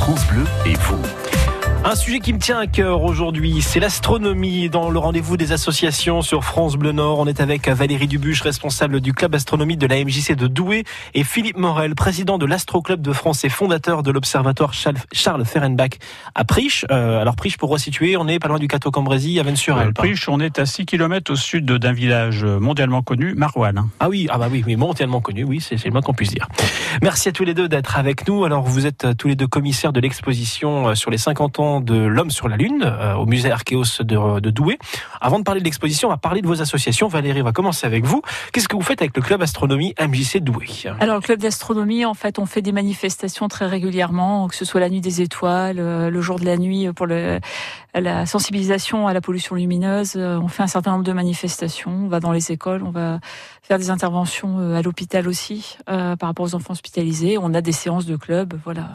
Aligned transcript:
France 0.00 0.26
Bleu 0.28 0.44
et 0.64 0.72
vous. 0.76 1.19
Un 1.82 1.94
sujet 1.94 2.20
qui 2.20 2.34
me 2.34 2.38
tient 2.38 2.58
à 2.58 2.66
cœur 2.66 3.02
aujourd'hui, 3.02 3.62
c'est 3.62 3.80
l'astronomie 3.80 4.68
dans 4.68 4.90
le 4.90 4.98
rendez-vous 4.98 5.38
des 5.38 5.52
associations 5.52 6.20
sur 6.20 6.44
France 6.44 6.76
Bleu 6.76 6.92
Nord. 6.92 7.20
On 7.20 7.26
est 7.26 7.40
avec 7.40 7.68
Valérie 7.68 8.06
Dubuche, 8.06 8.42
responsable 8.42 9.00
du 9.00 9.14
club 9.14 9.34
astronomie 9.34 9.78
de 9.78 9.86
la 9.86 10.04
MJC 10.04 10.34
de 10.36 10.46
Douai, 10.46 10.84
et 11.14 11.24
Philippe 11.24 11.56
Morel, 11.56 11.94
président 11.94 12.36
de 12.36 12.44
l'Astro 12.44 12.82
Club 12.82 13.00
de 13.00 13.14
France 13.14 13.44
et 13.44 13.48
fondateur 13.48 14.02
de 14.02 14.10
l'observatoire 14.10 14.74
Charles 14.74 15.44
Ferenbach 15.46 15.96
à 16.34 16.44
Priche. 16.44 16.84
Euh, 16.90 17.22
alors 17.22 17.34
Priche, 17.34 17.56
pour 17.56 17.70
resituer, 17.70 18.18
on 18.18 18.28
est 18.28 18.38
pas 18.38 18.48
loin 18.48 18.58
du 18.58 18.68
Cateau 18.68 18.90
Cambrésis, 18.90 19.40
à 19.40 19.42
Vennes-sur-Elbe. 19.42 19.88
Euh, 19.88 19.92
Priche, 19.92 20.28
on 20.28 20.38
est 20.38 20.58
à 20.58 20.66
6 20.66 20.84
km 20.84 21.32
au 21.32 21.36
sud 21.36 21.64
d'un 21.64 21.92
village 21.92 22.44
mondialement 22.44 23.00
connu, 23.00 23.32
Marouane. 23.34 23.88
Ah 24.00 24.10
oui, 24.10 24.28
ah 24.30 24.36
bah 24.36 24.48
oui, 24.52 24.62
mais 24.66 24.76
mondialement 24.76 25.22
connu, 25.22 25.44
oui, 25.44 25.62
c'est 25.62 25.82
le 25.82 25.90
moins 25.90 26.02
qu'on 26.02 26.12
puisse 26.12 26.30
dire. 26.30 26.46
Merci 27.00 27.30
à 27.30 27.32
tous 27.32 27.44
les 27.44 27.54
deux 27.54 27.68
d'être 27.68 27.96
avec 27.96 28.28
nous. 28.28 28.44
Alors 28.44 28.64
vous 28.64 28.86
êtes 28.86 29.16
tous 29.16 29.28
les 29.28 29.36
deux 29.36 29.46
commissaires 29.46 29.94
de 29.94 30.00
l'exposition 30.00 30.88
euh, 30.88 30.94
sur 30.94 31.10
les 31.10 31.16
50 31.16 31.58
ans 31.58 31.69
de 31.78 31.94
l'homme 31.94 32.30
sur 32.30 32.48
la 32.48 32.56
Lune 32.56 32.82
euh, 32.84 33.14
au 33.14 33.26
musée 33.26 33.52
Archéos 33.52 34.00
de, 34.00 34.50
Douai. 34.50 34.78
Avant 35.20 35.38
de 35.38 35.44
parler 35.44 35.60
de 35.60 35.64
l'exposition, 35.64 36.08
on 36.08 36.10
va 36.10 36.16
parler 36.16 36.42
de 36.42 36.48
vos 36.48 36.60
associations. 36.60 37.06
Valérie, 37.06 37.42
on 37.42 37.44
va 37.44 37.52
commencer 37.52 37.86
avec 37.86 38.04
vous. 38.04 38.22
Qu'est-ce 38.52 38.66
que 38.68 38.74
vous 38.74 38.82
faites 38.82 39.00
avec 39.00 39.16
le 39.16 39.22
club 39.22 39.40
astronomie 39.42 39.94
MJC 40.00 40.38
Douai 40.38 40.66
Alors 40.98 41.14
le 41.14 41.20
club 41.20 41.38
d'astronomie, 41.38 42.04
en 42.04 42.14
fait, 42.14 42.40
on 42.40 42.46
fait 42.46 42.62
des 42.62 42.72
manifestations 42.72 43.46
très 43.46 43.66
régulièrement, 43.66 44.48
que 44.48 44.56
ce 44.56 44.64
soit 44.64 44.80
la 44.80 44.90
nuit 44.90 45.00
des 45.00 45.20
étoiles, 45.20 45.78
euh, 45.78 46.10
le 46.10 46.20
jour 46.20 46.40
de 46.40 46.44
la 46.44 46.56
nuit 46.56 46.92
pour 46.92 47.06
le, 47.06 47.38
la 47.94 48.26
sensibilisation 48.26 49.06
à 49.06 49.12
la 49.12 49.20
pollution 49.20 49.54
lumineuse. 49.54 50.14
Euh, 50.16 50.40
on 50.42 50.48
fait 50.48 50.64
un 50.64 50.68
certain 50.68 50.92
nombre 50.92 51.04
de 51.04 51.12
manifestations. 51.12 51.92
On 51.92 52.08
va 52.08 52.18
dans 52.18 52.32
les 52.32 52.50
écoles, 52.50 52.82
on 52.82 52.90
va 52.90 53.20
faire 53.62 53.78
des 53.78 53.90
interventions 53.90 54.74
à 54.74 54.82
l'hôpital 54.82 55.28
aussi 55.28 55.76
par 55.86 56.18
rapport 56.22 56.44
aux 56.44 56.54
enfants 56.56 56.72
hospitalisés. 56.72 57.38
On 57.38 57.54
a 57.54 57.60
des 57.60 57.70
séances 57.70 58.06
de 58.06 58.16
club, 58.16 58.54
voilà, 58.64 58.88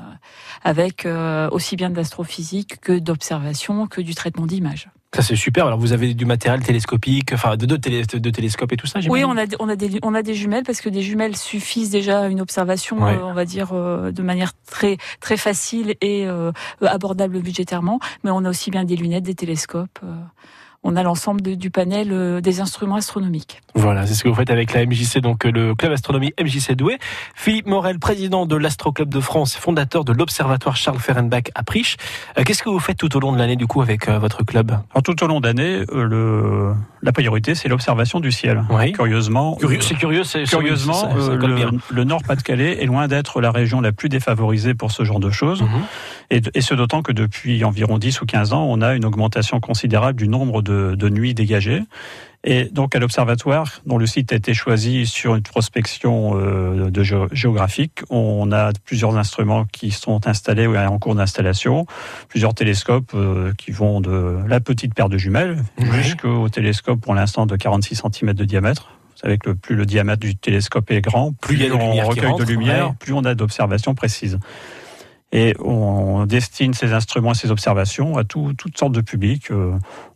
avec 0.66 1.08
aussi 1.52 1.78
bien 1.78 1.90
de 1.90 1.96
l'astrophysique 1.96 2.65
que 2.82 3.00
d'observation, 3.00 3.88
que 3.88 4.02
du 4.02 4.16
traitement 4.16 4.46
d'image. 4.46 4.90
Ça 5.16 5.22
c'est 5.22 5.38
super. 5.38 5.68
Alors 5.68 5.80
vous 5.80 5.94
avez 5.94 6.14
du 6.14 6.26
matériel 6.26 6.62
télescopique, 6.62 7.32
enfin 7.32 7.56
de 7.56 7.66
deux, 7.66 7.80
télescopes 7.80 8.74
et 8.74 8.76
tout 8.76 8.86
ça. 8.86 9.00
Oui, 9.08 9.24
on 9.24 9.38
a 9.38 9.46
on 9.62 9.70
a 9.70 9.78
des 9.78 9.98
on 10.04 10.14
a 10.14 10.22
des 10.22 10.34
jumelles 10.34 10.66
parce 10.66 10.82
que 10.82 10.90
des 10.90 11.02
jumelles 11.02 11.38
suffisent 11.38 11.90
déjà 11.90 12.24
à 12.24 12.28
une 12.28 12.42
observation, 12.42 13.06
euh, 13.08 13.16
on 13.24 13.34
va 13.34 13.46
dire 13.46 13.70
euh, 13.72 14.12
de 14.12 14.22
manière 14.22 14.52
très 14.70 14.98
très 15.22 15.38
facile 15.38 15.96
et 16.02 16.28
euh, 16.28 16.52
abordable 16.82 17.40
budgétairement. 17.40 18.02
Mais 18.26 18.30
on 18.32 18.44
a 18.44 18.50
aussi 18.50 18.72
bien 18.72 18.84
des 18.84 18.98
lunettes, 18.98 19.24
des 19.24 19.36
télescopes 19.36 20.00
on 20.86 20.96
a 20.96 21.04
l'ensemble 21.04 21.42
du 21.42 21.72
panel 21.72 22.10
euh, 22.12 22.42
des 22.42 22.62
instruments 22.62 22.96
astronomiques. 22.96 23.62
Voilà, 23.74 24.06
c'est 24.06 24.14
ce 24.14 24.24
que 24.24 24.30
vous 24.30 24.36
faites 24.36 24.52
avec 24.52 24.72
la 24.72 24.86
MJC, 24.86 25.18
donc 25.20 25.46
euh, 25.46 25.52
le 25.52 25.74
club 25.74 25.92
astronomie 25.92 26.32
MJC 26.40 26.74
Douai. 26.74 27.00
Philippe 27.34 27.66
Morel, 27.66 27.98
président 27.98 28.46
de 28.46 28.56
l'Astro 28.56 28.92
Club 28.92 29.10
de 29.10 29.20
France, 29.20 29.56
fondateur 29.56 30.06
de 30.06 30.14
l'Observatoire 30.14 30.76
Charles 30.76 31.00
Ferenbach 31.00 31.50
à 31.56 31.64
Priche. 31.64 31.98
Euh, 32.38 32.44
qu'est-ce 32.44 32.62
que 32.62 32.70
vous 32.70 32.80
faites 32.80 32.98
tout 32.98 33.18
au 33.18 33.20
long 33.20 33.34
de 33.34 33.40
l'année 33.40 33.56
du 33.56 33.66
coup 33.66 33.82
avec 33.82 34.08
votre 34.08 34.44
club? 34.44 34.72
Alors, 34.92 35.04
Tout 35.04 35.24
au 35.24 35.28
long 35.28 35.40
de 35.40 35.48
l'année, 35.48 35.84
le... 35.92 36.74
la 37.02 37.12
priorité 37.12 37.56
c'est 37.56 37.68
l'observation 37.68 38.20
du 38.20 38.32
ciel. 38.32 38.64
Curieusement, 38.94 39.58
c'est 39.82 39.96
curieux, 39.96 40.24
c'est 40.24 40.44
curieusement 40.44 41.10
le, 41.16 42.04
Nord-Pas-de-Calais 42.04 42.84
est 42.84 42.86
loin 42.86 43.08
d'être 43.08 43.42
la 43.42 43.50
région 43.50 43.82
la 43.82 43.92
plus 43.92 44.10
défavorisée 44.10 44.76
pour 44.76 44.92
ce 44.92 45.04
genre 45.04 45.20
de 45.20 45.32
choses. 45.32 45.64
Mhm. 45.64 45.70
Et, 46.30 46.42
et 46.54 46.62
ce 46.62 46.74
d'autant 46.74 47.02
que 47.02 47.12
depuis 47.12 47.64
environ 47.64 47.98
10 47.98 48.22
ou 48.22 48.26
15 48.26 48.54
ans, 48.54 48.66
on 48.70 48.82
a 48.82 48.96
une 48.96 49.06
augmentation 49.06 49.60
considérable 49.60 50.20
du 50.20 50.28
nombre 50.28 50.62
de 50.62 50.76
de, 50.96 51.10
nuit 51.10 51.34
dégagée. 51.34 51.82
Et 52.44 52.66
donc 52.66 52.96
à 52.96 53.00
l'observatoire, 53.00 53.82
dont 53.88 53.98
le 53.98 54.06
site 54.06 54.32
a 54.32 54.36
été 54.36 54.54
choisi 54.54 55.08
sur 55.08 55.34
une 55.34 55.42
prospection 55.42 56.34
euh, 56.36 56.92
de 56.92 57.04
géographique, 57.32 58.04
on 58.12 58.52
a 58.52 58.72
plusieurs 58.86 59.18
instruments 59.18 59.66
qui 59.66 59.90
sont 59.90 60.28
installés 60.28 60.68
ou 60.68 60.76
en 60.76 61.00
cours 61.00 61.16
d'installation, 61.16 61.88
plusieurs 62.30 62.54
télescopes 62.54 63.14
euh, 63.16 63.52
qui 63.58 63.72
vont 63.72 64.00
de 64.00 64.38
la 64.48 64.60
petite 64.60 64.94
paire 64.94 65.10
de 65.10 65.18
jumelles 65.18 65.58
jusqu'au 65.94 66.48
télescope 66.50 67.02
pour 67.02 67.16
l'instant 67.16 67.48
de 67.48 67.56
46 67.56 68.04
cm 68.14 68.34
de 68.34 68.46
diamètre. 68.46 68.92
Vous 69.16 69.22
savez 69.22 69.38
que 69.40 69.50
plus 69.50 69.76
le 69.76 69.88
diamètre 69.88 70.20
du 70.20 70.36
télescope 70.36 70.92
est 70.92 71.02
grand, 71.02 71.32
plus, 71.32 71.56
il 71.56 71.66
y 71.66 71.70
a 71.70 71.74
on 71.74 72.06
recueille 72.06 72.36
de 72.36 72.44
lumière, 72.44 72.94
plus 73.00 73.14
on 73.14 73.24
a 73.24 73.34
d'observations 73.34 73.96
précises. 73.96 74.38
Et 75.36 75.54
on 75.60 76.26
destine 76.26 76.74
ces 76.74 76.94
instruments 76.94 77.34
ces 77.34 77.52
observations 77.52 78.18
à 78.18 78.24
toutes 78.24 78.78
sortes 78.78 78.94
de 78.94 79.02
publics. 79.02 79.50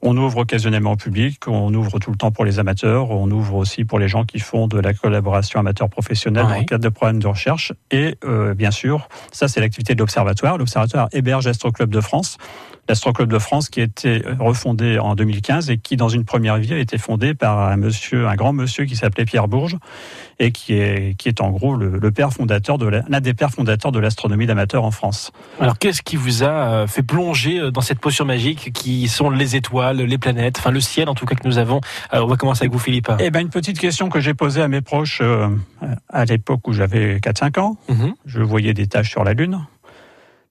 Euh, 0.03 0.09
on 0.09 0.17
ouvre 0.17 0.39
occasionnellement 0.39 0.93
au 0.93 0.95
public, 0.95 1.47
on 1.47 1.73
ouvre 1.73 1.99
tout 1.99 2.11
le 2.11 2.17
temps 2.17 2.31
pour 2.31 2.45
les 2.45 2.59
amateurs, 2.59 3.11
on 3.11 3.29
ouvre 3.31 3.55
aussi 3.55 3.85
pour 3.85 3.99
les 3.99 4.07
gens 4.07 4.25
qui 4.25 4.39
font 4.39 4.67
de 4.67 4.79
la 4.79 4.93
collaboration 4.93 5.59
amateur-professionnelle 5.59 6.45
dans 6.47 6.57
le 6.57 6.65
cadre 6.65 6.83
de 6.83 6.89
programmes 6.89 7.19
de 7.19 7.27
recherche. 7.27 7.73
Et 7.91 8.15
euh, 8.23 8.53
bien 8.53 8.71
sûr, 8.71 9.07
ça 9.31 9.47
c'est 9.47 9.59
l'activité 9.59 9.93
de 9.93 9.99
l'Observatoire. 9.99 10.57
L'Observatoire 10.57 11.09
héberge 11.11 11.47
Astro 11.47 11.71
Club 11.71 11.89
de 11.89 12.01
France 12.01 12.37
l'Astro-Club 12.89 13.31
de 13.31 13.37
France 13.37 13.69
qui 13.69 13.81
a 13.81 13.83
été 13.83 14.23
refondé 14.39 14.97
en 14.97 15.13
2015 15.13 15.69
et 15.69 15.77
qui, 15.77 15.95
dans 15.95 16.09
une 16.09 16.25
première 16.25 16.57
vie, 16.57 16.73
a 16.73 16.79
été 16.79 16.97
fondé 16.97 17.35
par 17.35 17.59
un 17.59 17.77
monsieur, 17.77 18.27
un 18.27 18.35
grand 18.35 18.51
monsieur 18.51 18.85
qui 18.85 18.95
s'appelait 18.95 19.25
Pierre 19.25 19.47
Bourges 19.47 19.77
et 20.39 20.51
qui 20.51 20.73
est, 20.73 21.15
qui 21.17 21.29
est 21.29 21.39
en 21.39 21.51
gros 21.51 21.75
le, 21.75 22.11
père 22.11 22.33
fondateur 22.33 22.79
de 22.79 22.87
l'un 22.87 23.21
des 23.21 23.35
pères 23.35 23.51
fondateurs 23.51 23.91
de 23.91 23.99
l'astronomie 23.99 24.47
d'amateur 24.47 24.83
en 24.83 24.91
France. 24.91 25.31
Alors, 25.59 25.77
qu'est-ce 25.77 26.01
qui 26.01 26.15
vous 26.15 26.43
a 26.43 26.47
euh, 26.47 26.87
fait 26.87 27.03
plonger 27.03 27.59
euh, 27.59 27.71
dans 27.71 27.81
cette 27.81 27.99
potion 27.99 28.25
magique 28.25 28.71
qui 28.73 29.07
sont 29.07 29.29
les 29.29 29.55
étoiles, 29.55 29.88
les 29.93 30.17
planètes, 30.17 30.57
enfin 30.59 30.71
le 30.71 30.81
ciel 30.81 31.09
en 31.09 31.15
tout 31.15 31.25
cas 31.25 31.35
que 31.35 31.47
nous 31.47 31.57
avons 31.57 31.81
Alors, 32.09 32.25
On 32.25 32.29
va 32.29 32.37
commencer 32.37 32.63
avec 32.63 32.71
vous, 32.71 32.79
Philippe. 32.79 33.11
Eh 33.19 33.31
ben, 33.31 33.41
une 33.41 33.49
petite 33.49 33.79
question 33.79 34.09
que 34.09 34.19
j'ai 34.19 34.33
posée 34.33 34.61
à 34.61 34.67
mes 34.67 34.81
proches 34.81 35.19
euh, 35.21 35.47
à 36.09 36.25
l'époque 36.25 36.67
où 36.67 36.73
j'avais 36.73 37.17
4-5 37.17 37.59
ans. 37.59 37.77
Mhm. 37.89 38.13
Je 38.25 38.41
voyais 38.41 38.73
des 38.73 38.87
taches 38.87 39.09
sur 39.09 39.23
la 39.23 39.33
Lune. 39.33 39.59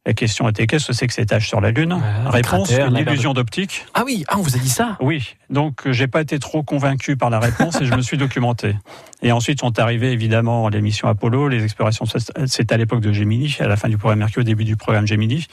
La 0.06 0.14
question 0.14 0.48
était 0.48 0.66
qu'est-ce 0.66 0.86
que 0.86 0.92
c'est 0.94 1.06
que 1.06 1.12
ces 1.12 1.26
taches 1.26 1.48
sur 1.48 1.60
la 1.60 1.70
Lune 1.70 2.00
Réponse 2.26 2.72
une 2.72 2.96
illusion 2.96 3.34
d'optique. 3.34 3.84
Ah 3.92 4.04
oui, 4.06 4.24
ah, 4.28 4.36
on 4.38 4.42
vous 4.42 4.56
a 4.56 4.58
dit 4.58 4.70
ça 4.70 4.96
Oui, 5.00 5.34
donc 5.50 5.82
j'ai 5.90 6.06
pas 6.06 6.22
été 6.22 6.38
trop 6.38 6.62
convaincu 6.62 7.18
par 7.18 7.28
la 7.28 7.38
réponse 7.38 7.78
et 7.82 7.84
je 7.84 7.94
me 7.94 8.00
suis 8.00 8.16
documenté. 8.16 8.74
Et 9.20 9.32
ensuite 9.32 9.60
sont 9.60 9.78
arrivées 9.78 10.10
évidemment 10.12 10.70
les 10.70 10.80
missions 10.80 11.08
Apollo, 11.08 11.48
les 11.48 11.62
explorations. 11.62 12.06
C'était 12.46 12.72
à 12.72 12.78
l'époque 12.78 13.02
de 13.02 13.12
Gemini, 13.12 13.54
à 13.60 13.66
la 13.66 13.76
fin 13.76 13.90
du 13.90 13.98
programme 13.98 14.20
Mercure, 14.20 14.40
au 14.40 14.44
début 14.44 14.64
du 14.64 14.76
programme 14.76 15.06
Gemini. 15.06 15.46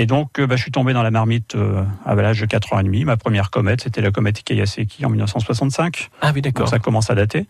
Et 0.00 0.06
donc, 0.06 0.38
euh, 0.38 0.46
bah, 0.46 0.56
je 0.56 0.62
suis 0.62 0.70
tombé 0.70 0.94
dans 0.94 1.02
la 1.02 1.10
marmite 1.10 1.56
euh, 1.56 1.84
à 2.06 2.14
l'âge 2.14 2.40
de 2.40 2.46
4 2.46 2.72
ans 2.72 2.80
et 2.80 2.82
demi. 2.82 3.04
Ma 3.04 3.18
première 3.18 3.50
comète, 3.50 3.82
c'était 3.82 4.00
la 4.00 4.10
comète 4.10 4.38
Ikeyaseki 4.38 5.04
en 5.04 5.10
1965. 5.10 6.08
Ah 6.22 6.32
oui, 6.34 6.40
d'accord. 6.40 6.68
Ça 6.68 6.78
commence 6.78 7.10
à 7.10 7.14
dater. 7.14 7.46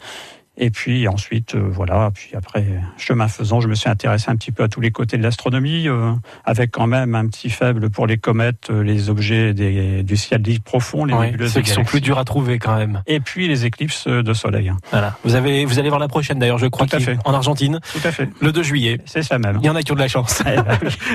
Et 0.63 0.71
puis 0.71 1.09
ensuite, 1.09 1.55
euh, 1.55 1.69
voilà, 1.73 2.11
puis 2.13 2.37
après, 2.37 2.67
chemin 2.99 3.29
faisant, 3.29 3.61
je 3.61 3.67
me 3.67 3.75
suis 3.75 3.89
intéressé 3.89 4.31
un 4.31 4.37
petit 4.37 4.53
peu 4.53 4.63
à 4.63 4.69
tous 4.69 4.83
les 4.83 4.91
côtés 4.91 5.17
de 5.17 5.23
l'astronomie, 5.23 5.89
euh, 5.89 6.13
avec 6.45 6.71
quand 6.71 6.87
même 6.87 7.15
un 7.15 7.27
petit 7.29 7.49
faible 7.49 7.89
pour 7.89 8.07
les 8.07 8.19
comètes, 8.19 8.69
euh, 8.69 8.83
les 8.83 9.09
objets 9.09 9.55
des, 9.55 10.03
du 10.03 10.19
ciel 10.19 10.43
dit 10.43 10.59
profond, 10.59 11.07
les 11.07 11.15
oui, 11.15 11.49
ceux 11.49 11.63
qui 11.63 11.71
sont 11.71 11.83
plus 11.83 12.03
durs 12.03 12.19
à 12.19 12.25
trouver 12.27 12.59
quand 12.59 12.77
même. 12.77 13.03
Et 13.07 13.21
puis 13.21 13.49
les 13.49 13.65
éclipses 13.65 14.07
de 14.07 14.35
soleil. 14.35 14.71
Voilà. 14.91 15.17
Vous 15.25 15.35
avez, 15.35 15.65
vous 15.65 15.79
allez 15.79 15.89
voir 15.89 15.99
la 15.99 16.09
prochaine 16.09 16.39
d'ailleurs, 16.39 16.59
je 16.59 16.67
crois, 16.67 16.87
Tout 16.87 16.97
à 16.97 17.01
fait. 17.01 17.17
en 17.25 17.33
Argentine. 17.33 17.81
Tout 17.93 18.07
à 18.07 18.13
fait. 18.13 18.29
Le 18.41 18.53
2 18.53 18.63
juillet. 18.63 19.01
C'est 19.07 19.23
ça 19.23 19.39
même. 19.39 19.59
Il 19.63 19.67
y 19.67 19.71
en 19.71 19.77
a 19.77 19.83
qui 19.83 19.93
ont 19.93 19.95
de 19.95 20.01
la 20.01 20.09
chance. 20.09 20.43
Ben 20.45 20.63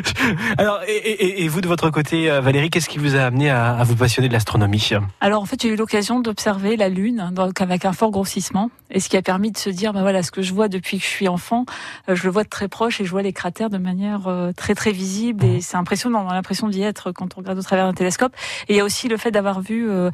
Alors, 0.58 0.80
et, 0.88 1.44
et, 1.44 1.48
vous 1.48 1.62
de 1.62 1.68
votre 1.68 1.92
côté, 1.92 2.30
Valérie, 2.42 2.72
qu'est-ce 2.72 2.90
qui 2.90 2.98
vous 2.98 3.16
a 3.16 3.22
amené 3.22 3.52
à, 3.52 3.76
à 3.76 3.84
vous 3.84 3.96
passionner 3.96 4.28
de 4.28 4.34
l'astronomie? 4.34 4.90
Alors 5.22 5.42
en 5.42 5.46
fait, 5.46 5.62
j'ai 5.62 5.70
eu 5.70 5.76
l'occasion 5.76 6.20
d'observer 6.20 6.76
la 6.78 6.90
Lune 6.90 7.30
donc 7.32 7.62
avec 7.62 7.86
un 7.86 7.94
fort 7.94 8.12
grossissement, 8.12 8.70
et 8.90 9.00
ce 9.00 9.10
qui 9.10 9.18
a 9.18 9.22
permis 9.22 9.35
de 9.40 9.58
se 9.58 9.70
dire, 9.70 9.94
bah 9.94 10.02
voilà 10.02 10.24
ce 10.24 10.32
que 10.32 10.42
je 10.42 10.54
vois 10.54 10.68
depuis 10.68 10.98
que 10.98 11.04
je 11.04 11.10
suis 11.10 11.28
enfant, 11.28 11.66
euh, 12.10 12.16
je 12.16 12.24
le 12.24 12.32
vois 12.32 12.44
de 12.44 12.50
très 12.50 12.68
proche 12.68 13.02
et 13.02 13.06
je 13.06 13.12
vois 13.12 13.22
les 13.22 13.34
cratères 13.34 13.70
de 13.70 13.78
manière 13.78 14.28
euh, 14.28 14.52
très 14.52 14.76
très 14.76 14.92
visible 14.92 15.46
et 15.46 15.62
c'est 15.62 15.78
impressionnant. 15.78 16.26
On 16.26 16.30
a 16.30 16.34
l'impression 16.34 16.68
d'y 16.68 16.82
être 16.82 17.12
quand 17.12 17.38
on 17.38 17.42
regarde 17.42 17.58
au 17.58 17.62
travers 17.62 17.86
d'un 17.86 17.94
télescope. 17.94 18.34
Et 18.68 18.74
il 18.74 18.78
y 18.78 18.80
a 18.80 18.84
aussi 18.84 19.08
le 19.08 19.18
fait 19.18 19.32
d'avoir 19.32 19.62
vu 19.62 19.90
euh, 19.90 20.12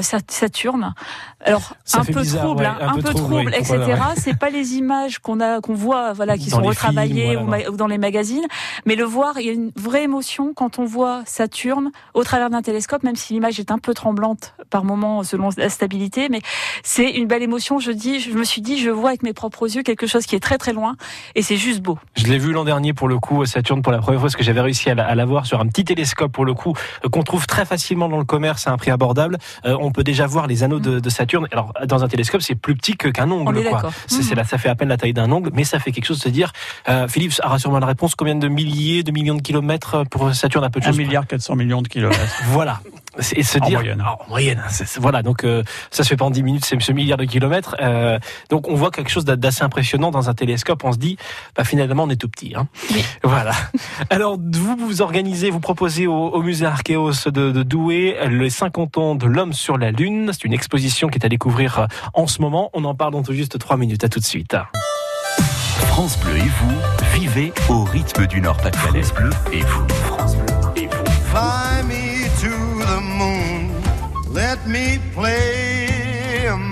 Saturne. 0.00 0.94
Alors 1.44 1.74
un, 1.94 2.04
peu 2.04 2.24
trouble, 2.24 2.64
un, 2.64 2.94
peu 2.94 3.14
trouble, 3.14 3.54
etc. 3.54 3.96
C'est 4.16 4.38
pas 4.38 4.50
les 4.50 4.74
images 4.74 5.18
qu'on 5.18 5.40
a, 5.40 5.60
qu'on 5.60 5.74
voit, 5.74 6.12
voilà, 6.12 6.38
qui 6.38 6.50
sont 6.50 6.62
retravaillées 6.62 7.36
ou, 7.36 7.76
dans 7.76 7.86
les 7.86 7.98
magazines, 7.98 8.46
mais 8.86 8.94
le 8.94 9.04
voir, 9.04 9.38
il 9.38 9.46
y 9.46 9.50
a 9.50 9.52
une 9.52 9.70
vraie 9.76 10.04
émotion 10.04 10.54
quand 10.54 10.78
on 10.78 10.84
voit 10.84 11.22
Saturne 11.26 11.90
au 12.14 12.24
travers 12.24 12.50
d'un 12.50 12.62
télescope, 12.62 13.02
même 13.02 13.16
si 13.16 13.34
l'image 13.34 13.60
est 13.60 13.70
un 13.70 13.78
peu 13.78 13.94
tremblante 13.94 14.54
par 14.70 14.84
moment 14.84 15.22
selon 15.22 15.50
la 15.56 15.68
stabilité, 15.68 16.28
mais 16.28 16.40
c'est 16.82 17.10
une 17.10 17.26
belle 17.26 17.42
émotion. 17.42 17.78
Je 17.78 17.92
dis, 17.92 18.20
je 18.20 18.30
me 18.30 18.44
suis 18.44 18.53
dit, 18.60 18.78
je 18.78 18.90
vois 18.90 19.10
avec 19.10 19.22
mes 19.22 19.32
propres 19.32 19.74
yeux 19.74 19.82
quelque 19.82 20.06
chose 20.06 20.26
qui 20.26 20.34
est 20.36 20.40
très 20.40 20.58
très 20.58 20.72
loin 20.72 20.96
et 21.34 21.42
c'est 21.42 21.56
juste 21.56 21.80
beau. 21.80 21.98
Je 22.16 22.26
l'ai 22.26 22.38
vu 22.38 22.52
l'an 22.52 22.64
dernier 22.64 22.92
pour 22.92 23.08
le 23.08 23.18
coup 23.18 23.44
Saturne 23.46 23.82
pour 23.82 23.92
la 23.92 23.98
première 23.98 24.20
fois 24.20 24.26
parce 24.26 24.36
que 24.36 24.44
j'avais 24.44 24.60
réussi 24.60 24.90
à 24.90 25.14
la 25.14 25.24
voir 25.24 25.46
sur 25.46 25.60
un 25.60 25.66
petit 25.66 25.84
télescope 25.84 26.32
pour 26.32 26.44
le 26.44 26.54
coup 26.54 26.74
euh, 27.04 27.08
qu'on 27.08 27.22
trouve 27.22 27.46
très 27.46 27.64
facilement 27.64 28.08
dans 28.08 28.18
le 28.18 28.24
commerce 28.24 28.66
à 28.66 28.72
un 28.72 28.76
prix 28.76 28.90
abordable. 28.90 29.38
Euh, 29.64 29.76
on 29.80 29.92
peut 29.92 30.04
déjà 30.04 30.26
voir 30.26 30.46
les 30.46 30.62
anneaux 30.62 30.80
de, 30.80 31.08
Saturne. 31.08 31.46
Alors 31.52 31.72
dans 31.86 32.02
un 32.02 32.08
télescope 32.08 32.42
c'est 32.42 32.54
plus 32.54 32.74
petit 32.74 32.96
qu'un 32.96 33.30
ongle. 33.30 33.62
quoi. 33.64 33.90
C'est 34.06 34.32
mmh. 34.32 34.36
là 34.36 34.44
ça 34.44 34.58
fait 34.58 34.68
à 34.68 34.74
peine 34.74 34.88
la 34.88 34.96
taille 34.96 35.12
d'un 35.12 35.30
ongle, 35.30 35.50
mais 35.52 35.64
ça 35.64 35.78
fait 35.78 35.92
quelque 35.92 36.06
chose 36.06 36.18
de 36.18 36.22
se 36.22 36.28
dire. 36.28 36.52
Euh, 36.88 37.08
Philippe, 37.08 37.34
rassure-moi 37.42 37.80
la 37.80 37.86
réponse. 37.86 38.14
Combien 38.14 38.34
de 38.34 38.48
milliers, 38.48 39.02
de 39.02 39.12
millions 39.12 39.34
de 39.34 39.42
kilomètres 39.42 40.04
pour 40.10 40.34
Saturne? 40.34 40.64
Un 40.64 40.70
peu 40.70 40.80
de 40.80 40.86
1 40.86 40.92
milliard 40.92 41.26
400 41.26 41.56
millions 41.56 41.82
de 41.82 41.88
kilomètres. 41.88 42.42
voilà. 42.46 42.80
Et 43.36 43.42
se 43.42 43.58
En 43.58 43.66
dire, 43.66 43.78
moyenne. 43.80 44.02
Ah, 44.04 44.16
en 44.24 44.28
moyenne, 44.28 44.62
c'est- 44.68 44.84
c'est- 44.86 45.00
voilà. 45.00 45.22
Donc 45.22 45.44
euh, 45.44 45.62
ça 45.90 46.02
se 46.02 46.08
fait 46.08 46.16
pas 46.16 46.24
en 46.24 46.30
10 46.30 46.42
minutes, 46.42 46.64
c'est 46.64 46.80
ce 46.80 46.92
milliard 46.92 47.18
de 47.18 47.24
kilomètres. 47.24 47.76
Euh, 47.80 48.18
donc 48.50 48.68
on 48.68 48.74
voit 48.74 48.90
quelque 48.90 49.10
chose 49.10 49.24
d'a- 49.24 49.36
d'assez 49.36 49.62
impressionnant 49.62 50.10
dans 50.10 50.28
un 50.28 50.34
télescope. 50.34 50.82
On 50.84 50.92
se 50.92 50.98
dit, 50.98 51.16
bah, 51.56 51.64
finalement, 51.64 52.04
on 52.04 52.10
est 52.10 52.16
tout 52.16 52.28
petit. 52.28 52.54
Hein. 52.56 52.66
Oui. 52.90 53.04
Voilà. 53.22 53.52
Alors 54.10 54.36
vous 54.38 54.76
vous 54.76 55.02
organisez, 55.02 55.50
vous 55.50 55.60
proposez 55.60 56.06
au, 56.06 56.14
au 56.14 56.42
musée 56.42 56.66
Archéos 56.66 57.12
de, 57.26 57.50
de 57.50 57.62
Douai 57.62 58.16
les 58.28 58.50
50 58.50 58.98
ans 58.98 59.14
de 59.14 59.26
l'homme 59.26 59.52
sur 59.52 59.78
la 59.78 59.90
Lune. 59.90 60.30
C'est 60.32 60.44
une 60.44 60.52
exposition 60.52 61.08
qui 61.08 61.18
est 61.18 61.24
à 61.24 61.28
découvrir 61.28 61.78
euh, 61.80 61.86
en 62.14 62.26
ce 62.26 62.40
moment. 62.42 62.70
On 62.74 62.84
en 62.84 62.94
parle 62.94 63.12
dans 63.12 63.22
tout 63.22 63.32
juste 63.34 63.58
3 63.58 63.76
minutes. 63.76 64.04
À 64.04 64.08
tout 64.08 64.20
de 64.20 64.24
suite. 64.24 64.56
France 65.88 66.18
Bleu 66.18 66.36
et 66.36 66.40
vous, 66.40 66.74
vivez 67.18 67.52
au 67.68 67.84
rythme 67.84 68.26
du 68.26 68.40
Nord-Pas-de-Calais. 68.40 69.02
France 69.02 69.14
Bleu 69.14 69.30
et 69.52 69.60
vous. 69.62 69.86
France 70.04 70.36
Bleu 70.36 70.43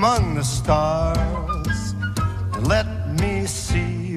among 0.03 0.35
the 0.35 0.43
stars. 0.43 1.95
And 2.55 2.67
let 2.67 2.89
me 3.21 3.47
see 3.47 4.12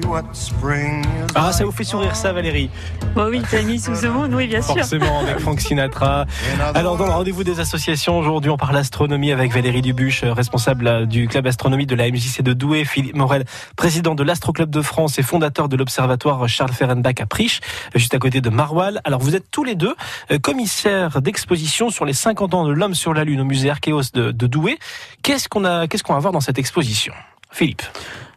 Ah, 1.34 1.52
ça 1.52 1.64
vous 1.64 1.72
fait 1.72 1.84
sourire 1.84 2.14
ça, 2.14 2.32
Valérie 2.32 2.70
Bah 3.14 3.26
oui, 3.28 3.42
t'as 3.50 3.62
mis 3.62 3.78
sous 3.78 3.94
ce 3.94 4.06
monde, 4.06 4.32
oui, 4.34 4.46
bien 4.46 4.62
sûr. 4.62 4.74
Forcément, 4.74 5.20
avec 5.20 5.38
Frank 5.38 5.60
Sinatra. 5.60 6.26
Alors, 6.74 6.96
dans 6.96 7.06
le 7.06 7.12
rendez-vous 7.12 7.44
des 7.44 7.60
associations, 7.60 8.18
aujourd'hui, 8.18 8.50
on 8.50 8.56
parle 8.56 8.76
astronomie 8.76 9.32
avec 9.32 9.52
Valérie 9.52 9.82
Dubuche, 9.82 10.24
euh, 10.24 10.32
responsable 10.32 10.86
euh, 10.86 11.06
du 11.06 11.28
club 11.28 11.46
astronomie 11.46 11.86
de 11.86 11.94
la 11.94 12.10
MJC 12.10 12.42
de 12.42 12.52
Douai, 12.52 12.84
Philippe 12.84 13.16
Morel, 13.16 13.44
président 13.76 14.14
de 14.14 14.22
l'Astro 14.22 14.52
Club 14.52 14.70
de 14.70 14.80
France 14.80 15.18
et 15.18 15.22
fondateur 15.22 15.68
de 15.68 15.76
l'observatoire 15.76 16.48
Charles 16.48 16.72
Ferenbach 16.72 17.20
à 17.20 17.26
Priche, 17.26 17.60
euh, 17.94 17.98
juste 17.98 18.14
à 18.14 18.18
côté 18.18 18.40
de 18.40 18.48
Marwal. 18.48 19.00
Alors, 19.04 19.20
vous 19.20 19.34
êtes 19.34 19.50
tous 19.50 19.64
les 19.64 19.74
deux 19.74 19.94
commissaires 20.42 21.20
d'exposition 21.20 21.90
sur 21.90 22.04
les 22.04 22.12
50 22.12 22.54
ans 22.54 22.64
de 22.64 22.72
l'homme 22.72 22.94
sur 22.94 23.12
la 23.12 23.24
Lune 23.24 23.40
au 23.40 23.44
musée 23.44 23.70
Archéos 23.70 24.02
de, 24.14 24.30
de 24.30 24.46
Douai. 24.46 24.78
Qu'est-ce 25.22 25.48
qu'on 25.48 25.64
a, 25.64 25.86
qu'est-ce 25.88 26.02
qu'on 26.02 26.14
va 26.14 26.20
voir 26.20 26.32
dans 26.32 26.40
cette 26.40 26.58
exposition? 26.58 27.12
Philippe. 27.50 27.82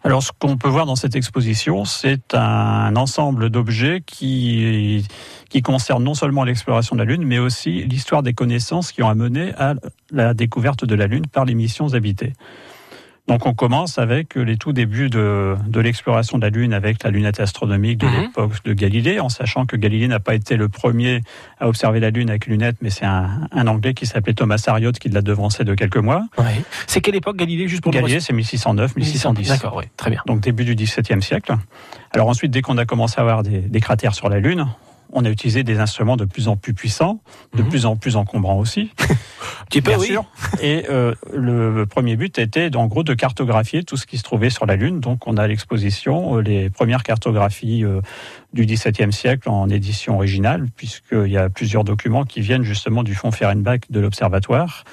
Alors, 0.04 0.24
ce 0.24 0.32
qu'on 0.38 0.58
peut 0.58 0.70
voir 0.70 0.86
dans 0.86 0.96
cette 0.96 1.16
exposition, 1.16 1.84
c'est 1.84 2.34
un 2.34 2.96
ensemble 2.96 3.50
d'objets 3.50 4.02
qui, 4.06 5.06
qui 5.50 5.62
concernent 5.62 6.04
non 6.04 6.14
seulement 6.14 6.46
l'exploration 6.46 6.96
de 6.96 7.02
la 7.02 7.06
Lune, 7.06 7.26
mais 7.26 7.38
aussi 7.38 7.84
l'histoire 7.84 8.24
des 8.24 8.34
connaissances 8.34 8.94
qui 8.94 9.04
ont 9.04 9.10
amené 9.10 9.54
à 9.58 9.74
la 10.12 10.34
découverte 10.34 10.86
de 10.86 10.96
la 10.96 11.08
Lune 11.08 11.28
par 11.28 11.44
les 11.44 11.54
missions 11.54 11.94
habitées. 11.94 12.34
Donc, 13.30 13.46
on 13.46 13.54
commence 13.54 13.98
avec 14.00 14.36
les 14.36 14.58
tout 14.58 14.74
débuts 14.74 15.10
de, 15.10 15.56
de 15.68 15.80
l'exploration 15.80 16.38
de 16.40 16.44
la 16.44 16.50
Lune 16.50 16.74
avec 16.74 17.04
la 17.04 17.12
lunette 17.12 17.40
astronomique 17.40 18.00
de 18.00 18.08
Mhm. 18.08 18.22
l'époque 18.22 18.64
de 18.66 18.74
Galilée, 18.74 19.20
en 19.20 19.30
sachant 19.30 19.66
que 19.66 19.76
Galilée 19.76 20.08
n'a 20.08 20.20
pas 20.20 20.34
été 20.36 20.58
le 20.58 20.68
premier 20.68 21.22
à 21.60 21.68
observer 21.70 22.00
la 22.00 22.10
Lune 22.10 22.30
avec 22.32 22.48
une 22.48 22.54
lunette, 22.54 22.78
mais 22.82 22.90
c'est 22.90 23.06
un, 23.06 23.48
un 23.52 23.68
Anglais 23.68 23.94
qui 23.94 24.06
s'appelait 24.08 24.34
Thomas 24.34 24.62
Harriot 24.66 24.92
qui 24.94 25.10
l'a 25.10 25.22
devancé 25.22 25.64
de 25.64 25.76
quelques 25.76 25.98
mois. 25.98 26.26
C'est 26.88 27.02
quelle 27.02 27.16
époque 27.16 27.38
Galilée, 27.38 27.68
juste 27.68 27.84
pour 27.84 27.92
Galilée, 27.92 28.20
c'est 28.20 28.34
1609, 28.34 28.96
1610 28.96 29.48
D'accord, 29.48 29.76
oui, 29.78 29.84
très 29.96 30.10
bien. 30.10 30.22
donc 30.26 30.40
début 30.42 30.66
du 30.66 30.76
XVIIe 30.76 31.22
siècle. 31.22 31.56
Alors 32.12 32.28
ensuite, 32.30 32.50
dès 32.52 32.62
qu'on 32.64 32.78
a 32.80 32.86
commencé 32.86 33.16
à 33.20 33.22
avoir 33.22 33.44
des, 33.44 33.60
des 33.60 33.80
cratères 33.80 34.16
sur 34.16 34.28
la 34.30 34.40
Lune, 34.40 34.66
on 35.12 35.26
a 35.26 35.30
utilisé 35.30 35.64
des 35.64 35.80
instruments 35.80 36.18
de 36.18 36.26
plus 36.26 36.48
en 36.48 36.56
plus 36.58 36.74
puissants, 36.74 37.22
de 37.56 37.64
Mhm. 37.64 37.70
plus 37.70 37.86
en 37.86 37.96
plus 37.96 38.16
encombrants 38.16 38.60
aussi, 38.60 38.92
Petit 39.70 39.82
peu, 39.82 39.92
bien 39.92 40.00
oui. 40.00 40.08
sûr. 40.08 40.26
Et 40.62 40.86
euh, 40.90 41.14
le 41.34 41.86
premier 41.86 42.16
but 42.16 42.38
était 42.40 42.76
en 42.76 42.88
gros 42.88 43.04
de 43.04 43.14
cartographier 43.14 43.84
tout 43.84 43.98
ce 43.98 44.06
qui 44.06 44.18
se 44.18 44.24
trouvait 44.24 44.50
sur 44.50 44.66
la 44.66 44.76
Lune. 44.76 45.00
Donc 45.00 45.28
on 45.28 45.38
a 45.38 45.48
l'exposition 45.48 46.38
euh, 46.38 46.42
les 46.42 46.70
premières 46.70 47.04
cartographies 47.04 47.84
euh, 47.84 48.02
du 48.54 48.66
XVIIe 48.66 49.14
siècle 49.14 49.50
en 49.50 49.70
édition 49.70 50.16
originale, 50.16 50.68
puisqu'il 50.76 51.28
y 51.32 51.38
a 51.38 51.50
plusieurs 51.50 51.84
documents 51.84 52.24
qui 52.26 52.42
viennent 52.42 52.64
justement 52.64 53.04
du 53.04 53.14
fonds 53.16 53.32
Fehrenbach 53.32 53.82
de 53.90 54.00
l'Observatoire. 54.00 54.84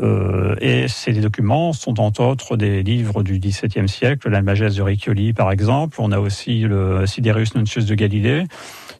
Euh, 0.00 0.56
et 0.60 0.88
ces 0.88 1.12
documents 1.12 1.72
sont 1.74 2.00
entre 2.00 2.22
autres 2.22 2.56
des 2.56 2.82
livres 2.82 3.22
du 3.22 3.38
XVIIe 3.38 3.88
siècle, 3.88 4.30
l'Almageste 4.30 4.76
de 4.78 4.82
Riccioli 4.82 5.32
par 5.34 5.52
exemple. 5.52 5.96
On 6.00 6.12
a 6.12 6.18
aussi 6.18 6.60
le 6.60 7.06
Sidereus 7.06 7.54
Nuncius 7.54 7.84
de 7.84 7.94
Galilée 7.94 8.44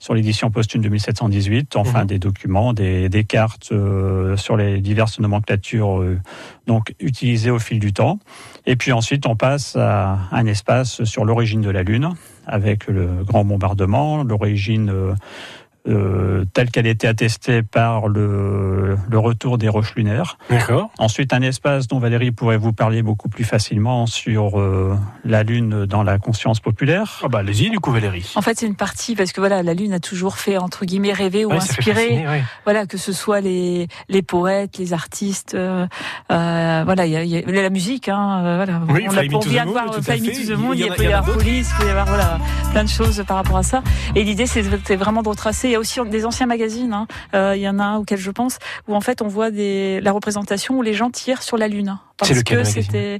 sur 0.00 0.12
l'édition 0.14 0.50
posthume 0.50 0.82
de 0.82 0.88
1718. 0.90 1.76
Enfin, 1.76 2.00
Mhm. 2.00 2.06
des 2.06 2.18
documents, 2.18 2.72
des, 2.74 3.08
des 3.08 3.24
cartes 3.24 3.70
euh, 3.72 4.36
sur 4.36 4.56
les 4.56 4.80
diverses 4.80 5.18
nomenclatures 5.18 6.00
euh, 6.02 6.18
donc 6.66 6.94
utilisées 7.00 7.50
au 7.50 7.58
fil 7.58 7.78
du 7.78 7.92
temps. 7.92 8.18
Et 8.66 8.76
puis 8.76 8.92
ensuite, 8.92 9.26
on 9.26 9.36
passe 9.36 9.76
à 9.76 10.18
un 10.30 10.46
espace 10.46 11.04
sur 11.04 11.24
l'origine 11.24 11.62
de 11.62 11.70
la 11.70 11.82
Lune 11.84 12.10
avec 12.46 12.86
le 12.88 13.22
grand 13.24 13.44
bombardement, 13.44 14.24
l'origine 14.24 14.92
euh, 15.88 16.44
telle 16.54 16.70
qu'elle 16.70 16.86
était 16.86 17.08
attestée 17.08 17.62
par 17.62 18.08
le, 18.08 18.96
le 19.10 19.18
retour 19.18 19.58
des 19.58 19.68
roches 19.68 19.94
lunaires. 19.96 20.38
D'accord. 20.48 20.90
Ensuite, 20.98 21.32
un 21.32 21.42
espace 21.42 21.88
dont 21.88 21.98
Valérie 21.98 22.30
pourrait 22.30 22.56
vous 22.56 22.72
parler 22.72 23.02
beaucoup 23.02 23.28
plus 23.28 23.44
facilement 23.44 24.06
sur 24.06 24.60
euh, 24.60 24.96
la 25.24 25.42
Lune 25.42 25.86
dans 25.86 26.02
la 26.02 26.18
conscience 26.18 26.60
populaire. 26.60 27.20
Ah 27.24 27.28
bah 27.28 27.40
allez-y 27.40 27.70
du 27.70 27.80
coup 27.80 27.90
Valérie. 27.90 28.32
En 28.36 28.42
fait, 28.42 28.58
c'est 28.58 28.66
une 28.66 28.76
partie 28.76 29.16
parce 29.16 29.32
que 29.32 29.40
voilà, 29.40 29.62
la 29.62 29.74
Lune 29.74 29.92
a 29.92 30.00
toujours 30.00 30.36
fait 30.36 30.56
entre 30.56 30.84
guillemets 30.84 31.12
rêver 31.12 31.44
ou 31.44 31.50
Ouais, 31.50 31.56
inspirer. 31.56 31.94
fasciner, 31.94 32.28
ouais. 32.28 32.42
Voilà, 32.64 32.86
que 32.86 32.96
ce 32.96 33.12
soit 33.12 33.40
les 33.40 33.88
les 34.08 34.22
poètes, 34.22 34.78
les 34.78 34.92
artistes, 34.92 35.54
euh, 35.54 35.86
euh, 36.30 36.82
voilà, 36.84 37.06
il 37.06 37.12
y 37.12 37.16
a, 37.16 37.24
il 37.24 37.30
y 37.30 37.58
a 37.58 37.62
la 37.62 37.70
musique, 37.70 38.08
hein, 38.08 38.42
euh, 38.44 38.56
voilà. 38.56 38.80
Oui, 38.88 39.04
on, 39.08 39.16
a, 39.16 39.22
on 39.34 39.40
vient 39.40 39.66
de 39.66 39.70
voir 39.70 39.92
Fly 40.02 40.20
Me 40.20 40.30
to 40.46 40.54
the 40.54 40.56
Moon, 40.58 40.72
Il 40.74 40.86
peut 40.88 40.94
il 40.98 41.10
y 41.10 41.12
avoir 41.12 41.36
police, 41.36 41.70
il 41.72 41.80
peut 41.82 41.86
y 41.88 41.90
avoir 41.90 42.06
voilà 42.06 42.38
plein 42.70 42.84
de 42.84 42.88
choses 42.88 43.22
par 43.26 43.36
rapport 43.38 43.56
à 43.56 43.62
ça. 43.62 43.82
Et 44.14 44.22
l'idée, 44.24 44.46
c'est 44.46 44.62
vraiment 44.96 45.22
de 45.22 45.28
retracer. 45.28 45.71
Il 45.72 45.76
y 45.76 45.76
a 45.76 45.80
aussi 45.80 46.00
des 46.10 46.26
anciens 46.26 46.44
magazines. 46.44 46.92
hein. 46.92 47.06
Euh, 47.34 47.56
il 47.56 47.62
y 47.62 47.68
en 47.68 47.78
a 47.78 47.84
un 47.84 47.96
auquel 47.96 48.18
je 48.18 48.30
pense 48.30 48.58
où 48.88 48.94
en 48.94 49.00
fait 49.00 49.22
on 49.22 49.26
voit 49.28 49.50
des 49.50 50.02
la 50.02 50.12
représentation 50.12 50.76
où 50.76 50.82
les 50.82 50.92
gens 50.92 51.08
tirent 51.10 51.42
sur 51.42 51.56
la 51.56 51.66
Lune 51.66 51.96
parce 52.18 52.30
C'est 52.30 52.36
lequel, 52.36 52.58
que 52.58 52.64
c'était 52.64 53.18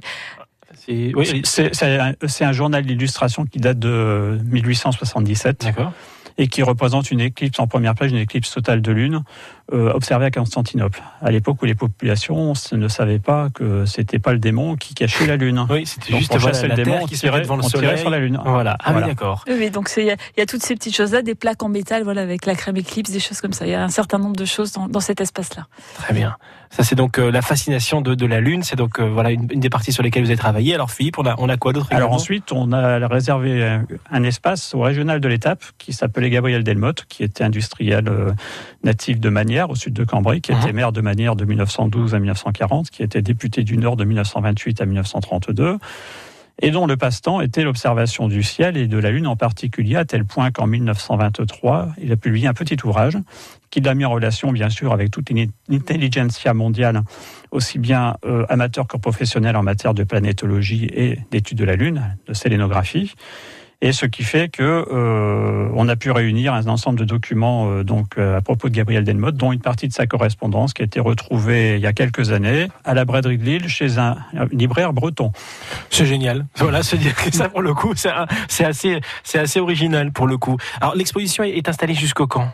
C'est- 0.75 1.11
oui, 1.15 1.41
C'est 1.43 2.43
un, 2.45 2.51
journal 2.51 2.85
d'illustration 2.85 3.45
qui 3.45 3.57
date 3.57 3.79
de 3.79 4.37
1877 4.45 5.63
D'accord. 5.63 5.93
et 6.37 6.47
qui 6.47 6.61
représente 6.61 7.09
une 7.09 7.21
éclipse 7.21 7.59
en 7.59 7.65
première 7.67 7.95
page, 7.95 8.11
une 8.11 8.17
éclipse 8.17 8.51
totale 8.51 8.81
de 8.83 8.91
lune 8.91 9.23
euh, 9.71 9.91
observée 9.93 10.25
à 10.25 10.31
Constantinople, 10.31 11.01
à 11.21 11.31
l'époque 11.31 11.61
où 11.61 11.65
les 11.65 11.75
populations 11.75 12.53
ne 12.73 12.87
savaient 12.87 13.19
pas 13.19 13.49
que 13.53 13.85
c'était 13.85 14.19
pas 14.19 14.33
le 14.33 14.39
démon 14.39 14.75
qui 14.75 14.93
cachait 14.93 15.25
la 15.25 15.37
lune. 15.37 15.65
Oui, 15.69 15.85
c'était 15.85 16.17
juste 16.17 16.35
voilà, 16.37 16.61
la 16.63 16.67
le 16.67 16.75
démon, 16.83 16.97
Terre 16.97 17.07
qui 17.07 17.15
tirait, 17.15 17.41
devant 17.41 17.55
le 17.55 17.63
soleil. 17.63 17.97
sur 17.97 18.09
la 18.09 18.19
lune. 18.19 18.39
Voilà. 18.45 18.75
Ah 18.83 18.91
Voilà. 18.91 19.07
oui, 19.07 19.13
d'accord. 19.13 19.43
Oui, 19.47 19.55
oui, 19.57 19.69
donc 19.71 19.89
il 19.97 20.03
y, 20.05 20.11
a- 20.11 20.15
il 20.35 20.39
y 20.39 20.43
a 20.43 20.45
toutes 20.45 20.63
ces 20.63 20.75
petites 20.75 20.95
choses-là, 20.95 21.21
des 21.21 21.35
plaques 21.35 21.63
en 21.63 21.69
métal, 21.69 22.03
voilà, 22.03 22.21
avec 22.21 22.45
la 22.45 22.55
crème 22.55 22.75
éclipse, 22.77 23.09
des 23.11 23.19
choses 23.21 23.39
comme 23.39 23.53
ça. 23.53 23.65
Il 23.65 23.71
y 23.71 23.75
a 23.75 23.83
un 23.83 23.89
certain 23.89 24.17
nombre 24.17 24.35
de 24.35 24.45
choses 24.45 24.73
dans, 24.73 24.87
dans 24.87 24.99
cet 24.99 25.21
espace-là. 25.21 25.67
Très 25.95 26.13
bien. 26.13 26.35
Ça, 26.69 26.83
c'est 26.83 26.95
donc 26.95 27.19
euh, 27.19 27.31
la 27.31 27.43
fascination 27.43 28.01
de, 28.01 28.15
de 28.15 28.25
la 28.25 28.41
Lune. 28.41 28.63
C'est 28.63 28.75
donc 28.75 28.99
euh, 28.99 29.03
voilà 29.07 29.29
une, 29.31 29.47
une 29.51 29.59
des 29.59 29.69
parties 29.69 29.91
sur 29.93 30.01
lesquelles 30.01 30.23
vous 30.23 30.29
avez 30.31 30.37
travaillé. 30.39 30.73
Alors 30.73 30.89
Philippe, 30.91 31.19
on 31.19 31.25
a, 31.27 31.35
on 31.37 31.47
a 31.47 31.55
quoi 31.55 31.71
d'autre 31.71 31.87
Alors 31.91 32.11
ensuite, 32.11 32.51
on 32.51 32.71
a 32.71 33.07
réservé 33.07 33.63
un, 33.63 33.85
un 34.11 34.23
espace 34.23 34.73
au 34.73 34.81
régional 34.81 35.19
de 35.19 35.27
l'étape 35.27 35.63
qui 35.77 35.93
s'appelait 35.93 36.31
Gabriel 36.31 36.63
Delmotte, 36.63 37.05
qui 37.07 37.21
était 37.23 37.43
industriel 37.43 38.07
euh, 38.07 38.31
natif 38.83 39.19
de 39.19 39.29
Au 39.61 39.75
sud 39.75 39.93
de 39.93 40.03
Cambrai, 40.03 40.41
qui 40.41 40.51
Mhm. 40.51 40.57
était 40.61 40.73
maire 40.73 40.91
de 40.91 41.01
Manières 41.01 41.35
de 41.35 41.45
1912 41.45 42.15
à 42.15 42.19
1940, 42.19 42.89
qui 42.89 43.03
était 43.03 43.21
député 43.21 43.63
du 43.63 43.77
Nord 43.77 43.95
de 43.95 44.03
1928 44.03 44.81
à 44.81 44.85
1932, 44.85 45.77
et 46.61 46.69
dont 46.71 46.85
le 46.85 46.97
passe-temps 46.97 47.41
était 47.41 47.63
l'observation 47.63 48.27
du 48.27 48.43
ciel 48.43 48.77
et 48.77 48.87
de 48.87 48.97
la 48.97 49.09
Lune 49.11 49.25
en 49.27 49.35
particulier, 49.35 49.95
à 49.95 50.05
tel 50.05 50.23
point 50.23 50.51
qu'en 50.51 50.67
1923, 50.67 51.89
il 52.01 52.11
a 52.11 52.15
publié 52.15 52.47
un 52.47 52.53
petit 52.53 52.77
ouvrage 52.83 53.17
qui 53.71 53.81
l'a 53.81 53.95
mis 53.95 54.05
en 54.05 54.11
relation, 54.11 54.51
bien 54.51 54.69
sûr, 54.69 54.93
avec 54.93 55.09
toute 55.09 55.31
l'intelligentsia 55.67 56.53
mondiale, 56.53 57.01
aussi 57.51 57.79
bien 57.79 58.17
euh, 58.25 58.45
amateur 58.49 58.87
que 58.87 58.97
professionnelle 58.97 59.55
en 59.55 59.63
matière 59.63 59.93
de 59.95 60.03
planétologie 60.03 60.85
et 60.93 61.19
d'études 61.31 61.57
de 61.57 61.65
la 61.65 61.75
Lune, 61.75 62.17
de 62.27 62.33
sélénographie. 62.33 63.13
Et 63.85 63.91
ce 63.91 64.05
qui 64.05 64.23
fait 64.23 64.47
que 64.47 64.63
euh, 64.63 65.67
on 65.75 65.89
a 65.89 65.97
pu 65.97 66.09
réunir 66.09 66.53
un 66.53 66.65
ensemble 66.69 66.97
de 66.97 67.03
documents 67.03 67.69
euh, 67.69 67.83
donc 67.83 68.17
euh, 68.17 68.37
à 68.37 68.41
propos 68.41 68.69
de 68.69 68.73
Gabriel 68.73 69.03
Delmotte, 69.03 69.35
dont 69.35 69.51
une 69.51 69.59
partie 69.59 69.89
de 69.89 69.93
sa 69.93 70.07
correspondance 70.07 70.73
qui 70.73 70.83
a 70.83 70.85
été 70.85 71.01
retrouvée 71.01 71.75
il 71.75 71.81
y 71.81 71.85
a 71.85 71.91
quelques 71.91 72.31
années 72.31 72.69
à 72.85 72.93
la 72.93 73.03
braderie 73.03 73.37
de 73.37 73.43
Lille 73.43 73.67
chez 73.67 73.97
un, 73.97 74.15
libraire 74.53 74.93
breton. 74.93 75.33
C'est 75.89 76.05
génial. 76.05 76.45
Voilà, 76.55 76.81
se 76.81 76.95
ça 77.33 77.49
pour 77.49 77.61
le 77.61 77.73
coup, 77.73 77.93
c'est 78.47 78.63
assez, 78.63 79.01
c'est 79.25 79.39
assez 79.39 79.59
original 79.59 80.13
pour 80.13 80.27
le 80.27 80.37
coup. 80.37 80.55
Alors 80.79 80.95
l'exposition 80.95 81.43
est- 81.43 81.57
est 81.57 81.67
installée 81.67 81.93
jusqu'au 81.93 82.25
quand? 82.25 82.53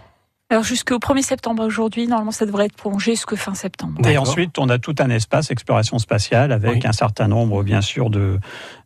Alors 0.52 0.64
jusqu'au 0.64 0.98
1er 0.98 1.22
septembre 1.22 1.64
aujourd'hui, 1.64 2.08
normalement 2.08 2.32
ça 2.32 2.48
devrait 2.48 2.66
être 2.66 2.76
prolongé 2.76 3.12
jusque 3.12 3.36
fin 3.36 3.54
septembre. 3.54 4.02
Et 4.08 4.18
ensuite, 4.18 4.58
on 4.58 4.68
a 4.70 4.80
tout 4.80 4.96
un 5.00 5.12
espace 5.12 5.52
exploration 5.52 6.00
spatiale 6.00 6.52
avec 6.52 6.72
Oui. 6.72 6.80
un 6.86 6.92
certain 6.92 7.28
nombre, 7.28 7.62
bien 7.62 7.82
sûr, 7.82 8.10
de 8.10 8.40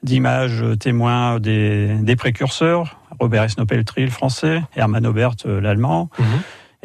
d'images 0.04 0.62
euh, 0.62 0.76
témoins 0.76 1.40
des, 1.40 1.96
des 2.02 2.16
précurseurs. 2.18 3.00
Robert 3.18 3.44
Esnopeltri, 3.44 4.04
le 4.04 4.12
français, 4.12 4.62
Hermann 4.76 5.06
Obert, 5.06 5.36
euh, 5.46 5.62
l'allemand. 5.62 6.10
Mhm. 6.20 6.26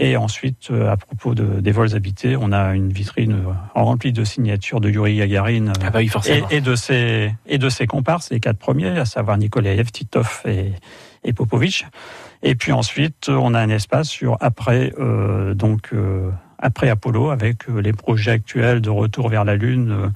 Et 0.01 0.17
ensuite, 0.17 0.71
euh, 0.71 0.93
à 0.93 0.97
propos 0.97 1.35
de, 1.35 1.59
des 1.61 1.73
vols 1.73 1.97
habités, 1.97 2.37
on 2.37 2.53
a 2.53 2.73
une 2.77 2.93
vitrine 2.93 3.37
remplie 3.75 4.13
de 4.13 4.23
signatures 4.23 4.81
de 4.81 4.89
Yuri 4.91 5.17
Gagarin 5.17 5.73
Ah 5.83 5.91
bah 5.91 5.99
oui, 5.99 6.05
et, 6.05 6.09
forcément. 6.09 6.49
et 6.51 6.61
de 6.61 6.77
ses 6.77 7.35
et 7.47 7.59
de 7.59 7.69
ses 7.69 7.89
comparses, 7.89 8.31
les 8.31 8.39
quatre 8.39 8.59
premiers, 8.59 8.97
à 8.97 9.05
savoir 9.07 9.39
Nikolaev, 9.39 9.91
Titov 9.91 10.43
et, 10.47 10.71
et 11.25 11.33
Popovitch. 11.33 11.85
Et 12.43 12.55
puis 12.55 12.73
ensuite, 12.73 13.29
on 13.29 13.55
a 13.55 13.61
un 13.61 13.69
espace 13.69 14.09
sur 14.09 14.37
après 14.41 14.93
euh, 14.99 15.55
donc 15.55 15.91
euh, 15.93 16.31
après 16.59 16.89
Apollo, 16.89 17.31
avec 17.31 17.69
les 17.69 17.93
projets 17.93 18.33
actuels 18.33 18.81
de 18.81 18.91
retour 18.91 19.29
vers 19.29 19.45
la 19.45 19.55
Lune 19.55 20.13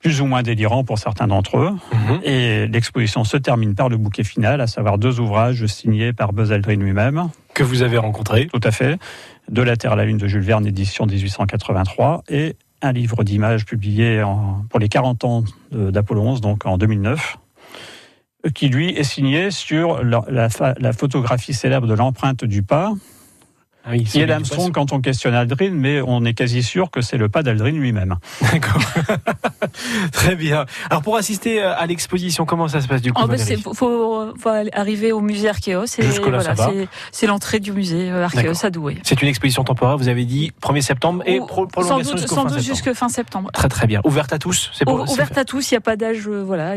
plus 0.00 0.20
ou 0.20 0.26
moins 0.26 0.42
délirants 0.42 0.84
pour 0.84 0.98
certains 0.98 1.26
d'entre 1.26 1.58
eux. 1.58 1.70
Mhm. 1.92 2.20
Et 2.22 2.66
l'exposition 2.68 3.24
se 3.24 3.36
termine 3.36 3.74
par 3.74 3.88
le 3.88 3.96
bouquet 3.96 4.24
final, 4.24 4.60
à 4.60 4.66
savoir 4.66 4.98
deux 4.98 5.20
ouvrages 5.20 5.66
signés 5.66 6.12
par 6.12 6.32
Buzz 6.32 6.52
Aldrin 6.52 6.76
lui-même. 6.76 7.28
Que 7.54 7.64
vous 7.64 7.82
avez 7.82 7.98
rencontré. 7.98 8.46
Tout 8.46 8.60
à 8.62 8.70
fait. 8.70 8.98
De 9.50 9.62
la 9.62 9.76
Terre 9.76 9.92
à 9.92 9.96
la 9.96 10.04
Lune 10.04 10.18
de 10.18 10.26
Jules 10.26 10.42
Verne, 10.42 10.66
édition 10.66 11.06
1883, 11.06 12.24
et 12.28 12.56
un 12.82 12.92
livre 12.92 13.24
d'images 13.24 13.64
publié 13.64 14.22
pour 14.70 14.80
les 14.80 14.88
40 14.88 15.24
ans 15.24 15.44
d'Apollo 15.72 16.22
11, 16.22 16.40
donc 16.40 16.66
en 16.66 16.78
2009 16.78 17.38
qui 18.48 18.68
lui 18.68 18.90
est 18.90 19.04
signé 19.04 19.50
sur 19.50 20.02
la 20.02 20.92
photographie 20.92 21.54
célèbre 21.54 21.86
de 21.86 21.94
l'empreinte 21.94 22.44
du 22.44 22.62
pas, 22.62 22.92
ah 23.88 23.92
oui, 23.92 24.02
qui 24.02 24.20
est 24.20 24.28
Armstrong 24.28 24.72
quand 24.72 24.92
on 24.92 25.00
questionne 25.00 25.34
Aldrin, 25.34 25.70
mais 25.70 26.00
on 26.04 26.24
est 26.24 26.34
quasi 26.34 26.64
sûr 26.64 26.90
que 26.90 27.00
c'est 27.02 27.16
le 27.16 27.28
pas 27.28 27.44
d'Aldrin 27.44 27.70
lui-même. 27.70 28.16
D'accord. 28.42 28.82
Très 30.12 30.34
bien. 30.34 30.66
Alors 30.90 31.02
pour 31.02 31.16
assister 31.16 31.62
euh, 31.62 31.72
à 31.76 31.86
l'exposition, 31.86 32.46
comment 32.46 32.66
ça 32.66 32.80
se 32.80 32.88
passe 32.88 33.00
du 33.00 33.12
coup 33.12 33.22
Il 33.30 33.58
oh, 33.64 33.74
faut, 33.74 34.34
faut, 34.36 34.50
arriver 34.72 35.12
au 35.12 35.20
musée 35.20 35.48
Archéos. 35.48 35.84
Voilà, 36.20 36.54
c'est 37.12 37.28
l'entrée 37.28 37.60
du 37.60 37.70
musée 37.70 38.10
euh, 38.10 38.24
Archéos 38.24 38.64
à 38.64 38.70
Douai. 38.70 38.98
C'est 39.04 39.22
une 39.22 39.28
exposition 39.28 39.62
temporaire, 39.62 39.96
vous 39.96 40.08
avez 40.08 40.24
dit 40.24 40.50
1er 40.60 40.80
septembre 40.80 41.22
et 41.24 41.38
pro 41.38 41.68
prolongation 41.68 42.16
sans 42.16 42.44
doute, 42.44 42.58
jusqu'à 42.58 42.92
fin, 42.92 43.08
septembre. 43.08 43.52
Très 43.52 43.68
très 43.68 43.86
bien. 43.86 44.00
Ouverte 44.04 44.32
à 44.32 44.40
tous 44.40 44.72
c'est 44.74 44.88
Ouverte 44.88 45.38
à 45.38 45.44
tous, 45.44 45.70
il 45.70 45.74
n'y 45.74 45.78
a 45.78 45.80
pas 45.80 45.94
d'âge. 45.94 46.26
Euh, 46.26 46.42
voilà, 46.44 46.74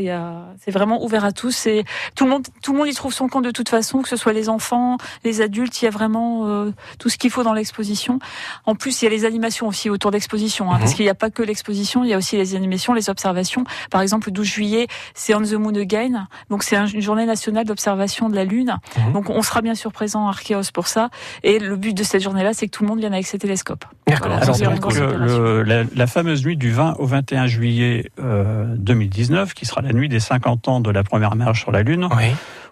c'est 0.63 0.71
vraiment 0.71 1.03
ouvert 1.03 1.25
à 1.25 1.31
tous. 1.31 1.65
Et 1.65 1.85
tout 2.15 2.25
le 2.25 2.29
monde, 2.29 2.45
tout 2.61 2.73
le 2.73 2.77
monde 2.77 2.87
y 2.87 2.93
trouve 2.93 3.13
son 3.13 3.29
compte 3.29 3.45
de 3.45 3.51
toute 3.51 3.69
façon, 3.69 4.03
que 4.03 4.09
ce 4.09 4.15
soit 4.15 4.33
les 4.33 4.47
enfants, 4.47 4.97
les 5.23 5.41
adultes. 5.41 5.81
Il 5.81 5.85
y 5.85 5.87
a 5.87 5.91
vraiment 5.91 6.69
tout 6.99 7.09
ce 7.09 7.17
qu'il 7.17 7.31
faut 7.31 7.43
dans 7.43 7.53
l'exposition. 7.53 8.19
En 8.65 8.75
plus, 8.75 9.01
il 9.01 9.05
y 9.05 9.07
a 9.07 9.11
les 9.11 9.25
animations 9.25 9.67
aussi 9.67 9.89
autour 9.89 10.11
d'exposition, 10.11 10.71
hein, 10.71 10.77
parce 10.79 10.91
mhm. 10.91 10.97
qu'il 10.97 11.05
n'y 11.05 11.09
a 11.09 11.15
pas 11.15 11.29
que 11.29 11.41
l'exposition, 11.41 12.03
il 12.03 12.09
y 12.09 12.13
a 12.13 12.17
aussi 12.17 12.37
les 12.37 12.55
animations, 12.55 12.93
les 12.93 13.09
observations. 13.09 13.63
Par 13.89 14.01
exemple, 14.01 14.27
le 14.27 14.33
12 14.33 14.45
juillet, 14.45 14.87
c'est 15.13 15.33
On 15.33 15.41
the 15.41 15.53
Moon 15.53 15.73
Again, 15.75 16.27
donc 16.49 16.63
c'est 16.63 16.75
une 16.75 17.01
journée 17.01 17.25
nationale 17.25 17.65
d'observation 17.65 18.29
de 18.29 18.35
la 18.35 18.43
Lune. 18.43 18.77
Mhm. 18.97 19.13
Donc 19.13 19.29
on 19.29 19.41
sera 19.41 19.61
bien 19.61 19.75
sûr 19.75 19.91
présent 19.91 20.27
à 20.27 20.29
Archeos 20.29 20.71
pour 20.73 20.87
ça. 20.87 21.09
Et 21.43 21.59
le 21.59 21.75
but 21.75 21.95
de 21.95 22.03
cette 22.03 22.21
journée-là, 22.21 22.53
c'est 22.53 22.67
que 22.67 22.71
tout 22.71 22.83
le 22.83 22.89
monde 22.89 22.99
vienne 22.99 23.13
avec 23.13 23.25
ses 23.25 23.39
télescopes. 23.39 23.85
la, 25.95 26.07
fameuse 26.07 26.43
nuit 26.43 26.57
du 26.57 26.71
20 26.71 26.95
au 26.99 27.05
21 27.05 27.47
juillet 27.47 28.11
2019, 28.17 29.49
euh, 29.49 29.53
qui 29.53 29.65
sera 29.65 29.81
la 29.81 29.93
nuit 29.93 30.09
des 30.09 30.19
50 30.19 30.67
ans 30.67 30.79
de 30.79 30.91
la 30.91 31.03
première 31.03 31.35
marche 31.35 31.61
sur 31.61 31.71
la 31.71 31.83
Lune, 31.83 32.09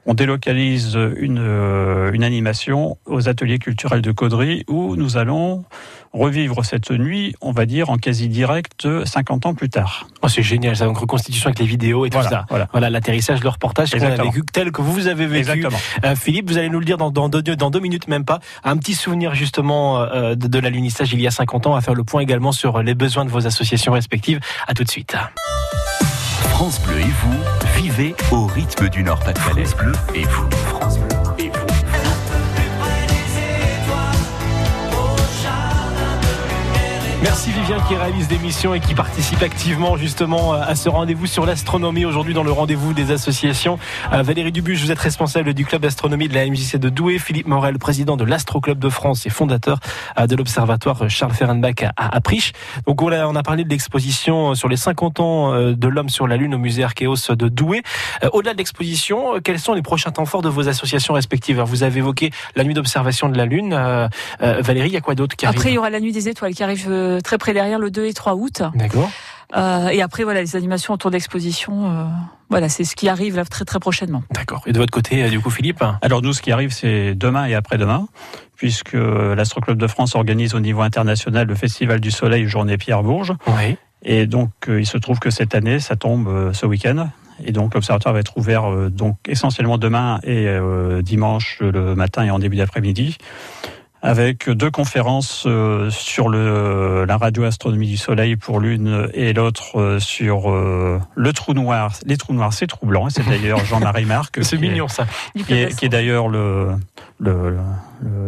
on 0.07 0.13
délocalise 0.13 0.97
une, 1.17 1.39
euh, 1.39 2.11
une 2.13 2.23
animation 2.23 2.97
aux 3.05 3.27
ateliers 3.27 3.59
culturels 3.59 4.01
de 4.01 4.11
Caudry 4.11 4.63
où 4.69 4.95
nous 4.95 5.17
allons 5.17 5.65
revivre 6.13 6.63
cette 6.65 6.89
nuit, 6.91 7.35
on 7.41 7.51
va 7.51 7.65
dire, 7.65 7.89
en 7.89 7.97
quasi 7.97 8.29
direct 8.29 8.87
50 9.05 9.45
ans 9.45 9.53
plus 9.53 9.69
tard. 9.69 10.07
Oh, 10.23 10.29
c'est 10.29 10.41
génial, 10.41 10.75
ça, 10.75 10.85
donc 10.85 10.97
reconstitution 10.97 11.47
avec 11.47 11.59
les 11.59 11.65
vidéos 11.65 12.05
et 12.05 12.09
tout 12.09 12.23
ça. 12.23 12.45
Voilà, 12.71 12.89
l'atterrissage, 12.89 13.43
le 13.43 13.49
reportage 13.49 13.91
qu'on 13.91 14.01
a 14.01 14.23
vécu 14.23 14.41
tel 14.51 14.71
que 14.71 14.81
vous 14.81 15.07
avez 15.07 15.27
vécu. 15.27 15.67
Euh, 16.05 16.15
Philippe, 16.15 16.49
vous 16.49 16.57
allez 16.57 16.69
nous 16.69 16.79
le 16.79 16.85
dire 16.85 16.97
dans, 16.97 17.11
dans, 17.11 17.27
deux, 17.27 17.41
dans 17.41 17.69
deux 17.69 17.81
minutes, 17.81 18.07
même 18.07 18.25
pas. 18.25 18.39
Un 18.63 18.77
petit 18.77 18.93
souvenir 18.93 19.35
justement 19.35 19.99
euh, 19.99 20.35
de, 20.35 20.47
de 20.47 20.59
l'alunissage 20.59 21.11
il 21.13 21.21
y 21.21 21.27
a 21.27 21.31
50 21.31 21.67
ans, 21.67 21.75
à 21.75 21.81
faire 21.81 21.93
le 21.93 22.05
point 22.05 22.21
également 22.21 22.53
sur 22.53 22.81
les 22.81 22.95
besoins 22.95 23.25
de 23.25 23.29
vos 23.29 23.45
associations 23.45 23.91
respectives. 23.91 24.39
À 24.67 24.73
tout 24.73 24.83
de 24.83 24.89
suite. 24.89 25.15
France 26.57 26.81
Bleu 26.81 26.99
et 27.01 27.03
vous, 27.03 27.37
vivez 27.79 28.15
au 28.31 28.47
rythme 28.47 28.89
du 28.89 29.03
Nord-Pas-de-Calais. 29.03 29.63
France 29.65 29.77
Bleu 29.77 29.91
et 30.15 30.23
vous, 30.23 30.49
France 30.65 30.97
Bleu. 30.97 31.06
Merci 37.23 37.49
Vivien 37.51 37.79
qui 37.87 37.95
réalise 37.95 38.29
l'émission 38.29 38.75
et 38.75 38.79
qui 38.79 38.93
participe 38.93 39.41
activement 39.41 39.97
justement 39.97 40.53
à 40.53 40.75
ce 40.75 40.87
rendez-vous 40.87 41.25
sur 41.25 41.47
l'astronomie 41.47 42.05
aujourd'hui 42.05 42.35
dans 42.35 42.43
le 42.43 42.51
rendez-vous 42.51 42.93
des 42.93 43.09
associations. 43.09 43.79
Euh, 44.13 44.21
Valérie 44.21 44.51
Dubuche, 44.51 44.81
vous 44.81 44.91
êtes 44.91 44.99
responsable 44.99 45.55
du 45.55 45.65
club 45.65 45.81
d'astronomie 45.81 46.27
de 46.27 46.35
la 46.35 46.45
MJC 46.45 46.77
de 46.77 46.89
Douai. 46.89 47.17
Philippe 47.17 47.47
Morel, 47.47 47.79
président 47.79 48.17
de 48.17 48.23
l'Astro 48.23 48.61
Club 48.61 48.77
de 48.77 48.89
France 48.89 49.25
et 49.25 49.31
fondateur 49.31 49.79
euh, 50.19 50.27
de 50.27 50.35
l'observatoire 50.35 51.09
Charles 51.09 51.33
Ferrenbach 51.33 51.91
à 51.97 52.21
Priche. 52.21 52.53
Donc 52.85 53.01
on 53.01 53.09
a, 53.09 53.43
parlé 53.43 53.63
de 53.63 53.69
l'exposition 53.69 54.53
sur 54.53 54.69
les 54.69 54.77
50 54.77 55.19
ans 55.19 55.53
euh, 55.53 55.73
de 55.73 55.87
l'homme 55.87 56.09
sur 56.09 56.27
la 56.27 56.37
Lune 56.37 56.53
au 56.53 56.59
musée 56.59 56.83
Archéos 56.83 57.15
de 57.29 57.47
Douai. 57.47 57.81
Au-delà 58.31 58.53
de 58.53 58.59
l'exposition, 58.59 59.39
quels 59.43 59.59
sont 59.59 59.73
les 59.73 59.81
prochains 59.81 60.11
temps 60.11 60.25
forts 60.25 60.43
de 60.43 60.49
vos 60.49 60.69
associations 60.69 61.15
respectives? 61.15 61.59
Vous 61.61 61.81
avez 61.81 61.97
évoqué 61.97 62.29
la 62.55 62.63
nuit 62.63 62.75
d'observation 62.75 63.27
de 63.27 63.37
la 63.37 63.45
Lune. 63.45 63.73
Valérie, 64.39 64.89
il 64.89 64.93
y 64.93 64.97
a 64.97 65.01
quoi 65.01 65.15
d'autre 65.15 65.35
qui 65.35 65.47
arrive? 65.47 65.57
Après, 65.57 65.71
il 65.71 65.75
y 65.75 65.77
aura 65.79 65.89
la 65.89 65.99
nuit 65.99 66.11
des 66.11 66.29
étoiles 66.29 66.53
qui 66.53 66.63
arrive 66.63 66.87
très 67.23 67.37
près 67.37 67.53
derrière 67.53 67.79
le 67.79 67.91
2 67.91 68.05
et 68.05 68.13
3 68.13 68.35
août. 68.35 68.63
D'accord. 68.75 69.09
Euh, 69.55 69.87
et 69.87 70.01
après, 70.01 70.23
voilà, 70.23 70.41
les 70.41 70.55
animations 70.55 70.93
autour 70.93 71.11
d'exposition, 71.11 71.89
euh, 71.89 72.05
voilà, 72.49 72.67
c'est 72.67 72.83
ce 72.83 72.95
qui 72.95 73.07
arrive 73.07 73.35
là 73.37 73.45
très 73.45 73.63
très 73.63 73.79
prochainement. 73.79 74.23
D'accord. 74.31 74.61
Et 74.65 74.73
de 74.73 74.79
votre 74.79 74.91
côté, 74.91 75.23
euh, 75.23 75.29
du 75.29 75.39
coup, 75.39 75.49
Philippe? 75.49 75.83
Alors 76.01 76.21
nous, 76.21 76.33
ce 76.33 76.41
qui 76.41 76.51
arrive, 76.51 76.71
c'est 76.71 77.15
demain 77.15 77.45
et 77.45 77.55
après-demain, 77.55 78.07
puisque 78.55 78.93
l'Astro 78.93 79.61
Club 79.61 79.77
de 79.77 79.87
France 79.87 80.15
organise 80.15 80.53
au 80.53 80.59
niveau 80.59 80.81
international 80.81 81.47
le 81.47 81.55
Festival 81.55 81.99
du 81.99 82.11
Soleil 82.11 82.47
Journée 82.47 82.77
Pierre 82.77 83.03
Bourges. 83.03 83.33
Oui. 83.47 83.77
Et 84.03 84.27
donc, 84.27 84.51
il 84.67 84.85
se 84.85 84.97
trouve 84.97 85.19
que 85.19 85.29
cette 85.29 85.55
année, 85.55 85.79
ça 85.79 85.95
tombe 85.95 86.53
ce 86.53 86.65
week-end. 86.65 87.09
Et 87.43 87.51
donc, 87.51 87.73
l'observatoire 87.73 88.13
va 88.13 88.19
être 88.19 88.37
ouvert 88.37 88.89
donc 88.89 89.17
essentiellement 89.27 89.77
demain 89.77 90.19
et 90.23 90.47
dimanche 91.01 91.59
le 91.61 91.95
matin 91.95 92.23
et 92.23 92.31
en 92.31 92.39
début 92.39 92.57
d'après-midi 92.57 93.17
avec 94.01 94.49
deux 94.49 94.69
conférences 94.69 95.45
euh, 95.47 95.89
sur 95.89 96.29
le, 96.29 97.05
la 97.05 97.17
radioastronomie 97.17 97.87
du 97.87 97.97
Soleil 97.97 98.35
pour 98.35 98.59
l'une 98.59 99.09
et 99.13 99.33
l'autre 99.33 99.79
euh, 99.79 99.99
sur 99.99 100.51
euh, 100.51 100.99
le 101.15 101.33
trou 101.33 101.53
noir. 101.53 101.93
Les 102.05 102.17
trous 102.17 102.33
noirs, 102.33 102.53
c'est 102.53 102.67
troublant. 102.67 103.09
C'est 103.09 103.27
d'ailleurs 103.27 103.65
Jean-Marie 103.65 104.05
Marc. 104.05 104.37
c'est 104.43 104.57
mignon 104.57 104.87
ça. 104.87 105.07
Qui 105.47 105.53
est, 105.53 105.89
d'ailleurs 105.89 106.27
le, 106.27 106.75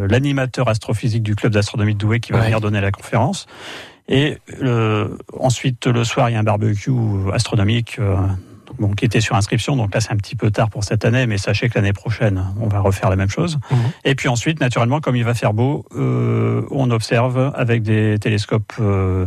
l'animateur 0.08 0.68
astrophysique 0.68 1.22
du 1.22 1.36
club 1.36 1.52
d'astronomie 1.52 1.94
de 1.94 1.98
Douai 1.98 2.20
qui 2.20 2.32
va 2.32 2.40
venir 2.40 2.60
donner 2.60 2.80
la 2.80 2.90
conférence. 2.90 3.46
Et 4.08 4.38
ensuite, 5.38 5.86
le 5.86 6.02
soir, 6.02 6.30
il 6.30 6.32
y 6.32 6.36
a 6.36 6.40
un 6.40 6.44
barbecue 6.44 6.90
astronomique 7.32 8.00
bon, 8.78 8.92
qui 8.92 9.04
était 9.04 9.20
sur 9.20 9.36
inscription. 9.36 9.76
Donc 9.76 9.94
là, 9.94 10.00
c'est 10.00 10.12
un 10.12 10.16
petit 10.16 10.36
peu 10.36 10.50
tard 10.50 10.70
pour 10.70 10.84
cette 10.84 11.04
année, 11.04 11.26
mais 11.26 11.38
sachez 11.38 11.68
que 11.68 11.78
l'année 11.78 11.92
prochaine, 11.92 12.44
on 12.60 12.68
va 12.68 12.80
refaire 12.80 13.10
la 13.10 13.16
même 13.16 13.28
chose. 13.28 13.58
Mhm. 13.70 13.78
Et 14.04 14.14
puis 14.14 14.28
ensuite, 14.28 14.60
naturellement, 14.60 15.00
comme 15.00 15.16
il 15.16 15.24
va 15.24 15.34
faire 15.34 15.52
beau, 15.52 15.84
euh, 15.96 16.62
on 16.70 16.90
observe 16.90 17.52
avec 17.54 17.82
des 17.82 18.18
télescopes 18.18 18.72
euh, 18.80 19.26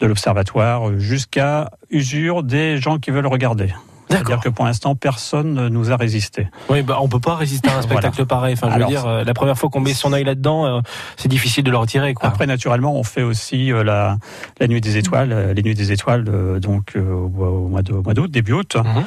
de 0.00 0.06
l'observatoire 0.06 0.98
jusqu'à 0.98 1.70
usure 1.90 2.42
des 2.42 2.78
gens 2.78 2.98
qui 2.98 3.10
veulent 3.10 3.26
regarder. 3.26 3.68
C'est-à-dire 4.18 4.40
que 4.40 4.48
pour 4.48 4.64
l'instant, 4.64 4.94
personne 4.94 5.54
ne 5.54 5.68
nous 5.68 5.92
a 5.92 5.96
résisté. 5.96 6.48
Oui, 6.68 6.82
bah, 6.82 6.98
on 7.00 7.08
peut 7.08 7.20
pas 7.20 7.34
résister 7.34 7.70
à 7.70 7.78
un 7.78 7.82
spectacle 7.82 8.24
pareil. 8.26 8.54
Enfin, 8.54 8.70
je 8.74 8.78
veux 8.78 8.86
dire, 8.86 9.06
euh, 9.06 9.24
la 9.24 9.34
première 9.34 9.58
fois 9.58 9.70
qu'on 9.70 9.80
met 9.80 9.94
son 9.94 10.12
œil 10.12 10.24
là-dedans, 10.24 10.66
euh, 10.66 10.80
c'est 11.16 11.28
difficile 11.28 11.64
de 11.64 11.70
le 11.70 11.76
retirer. 11.76 12.14
Quoi. 12.14 12.28
Après, 12.28 12.46
naturellement, 12.46 12.94
on 12.94 13.02
fait 13.02 13.22
aussi 13.22 13.72
euh, 13.72 13.84
la, 13.84 14.18
la 14.60 14.66
nuit 14.66 14.80
des 14.80 14.96
étoiles, 14.96 15.52
les 15.54 15.62
nuits 15.62 15.74
des 15.74 15.92
étoiles, 15.92 16.24
donc 16.60 16.94
au, 16.96 17.68
mois 17.68 17.82
d'août, 17.82 18.30
début 18.30 18.52
août. 18.52 18.76
Mhm. 18.76 19.04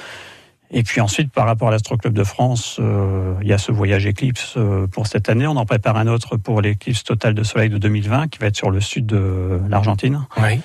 Et 0.69 0.83
puis 0.83 0.99
ensuite, 0.99 1.31
par 1.31 1.45
rapport 1.45 1.69
à 1.69 1.71
l'Astro 1.71 1.95
Club 1.95 2.13
de 2.13 2.25
France, 2.25 2.81
il 3.41 3.47
y 3.47 3.53
a 3.53 3.57
ce 3.57 3.71
voyage 3.71 4.05
éclipse 4.05 4.57
pour 4.91 5.07
cette 5.07 5.29
année. 5.29 5.47
On 5.47 5.55
en 5.55 5.65
prépare 5.65 5.95
un 5.95 6.07
autre 6.07 6.35
pour 6.35 6.61
l'éclipse 6.61 7.05
totale 7.05 7.33
de 7.33 7.43
soleil 7.43 7.69
de 7.69 7.77
2020, 7.77 8.27
qui 8.27 8.39
va 8.39 8.47
être 8.47 8.57
sur 8.57 8.69
le 8.69 8.81
sud 8.81 9.05
de 9.05 9.61
l'Argentine. 9.69 10.25
Oui. 10.37 10.59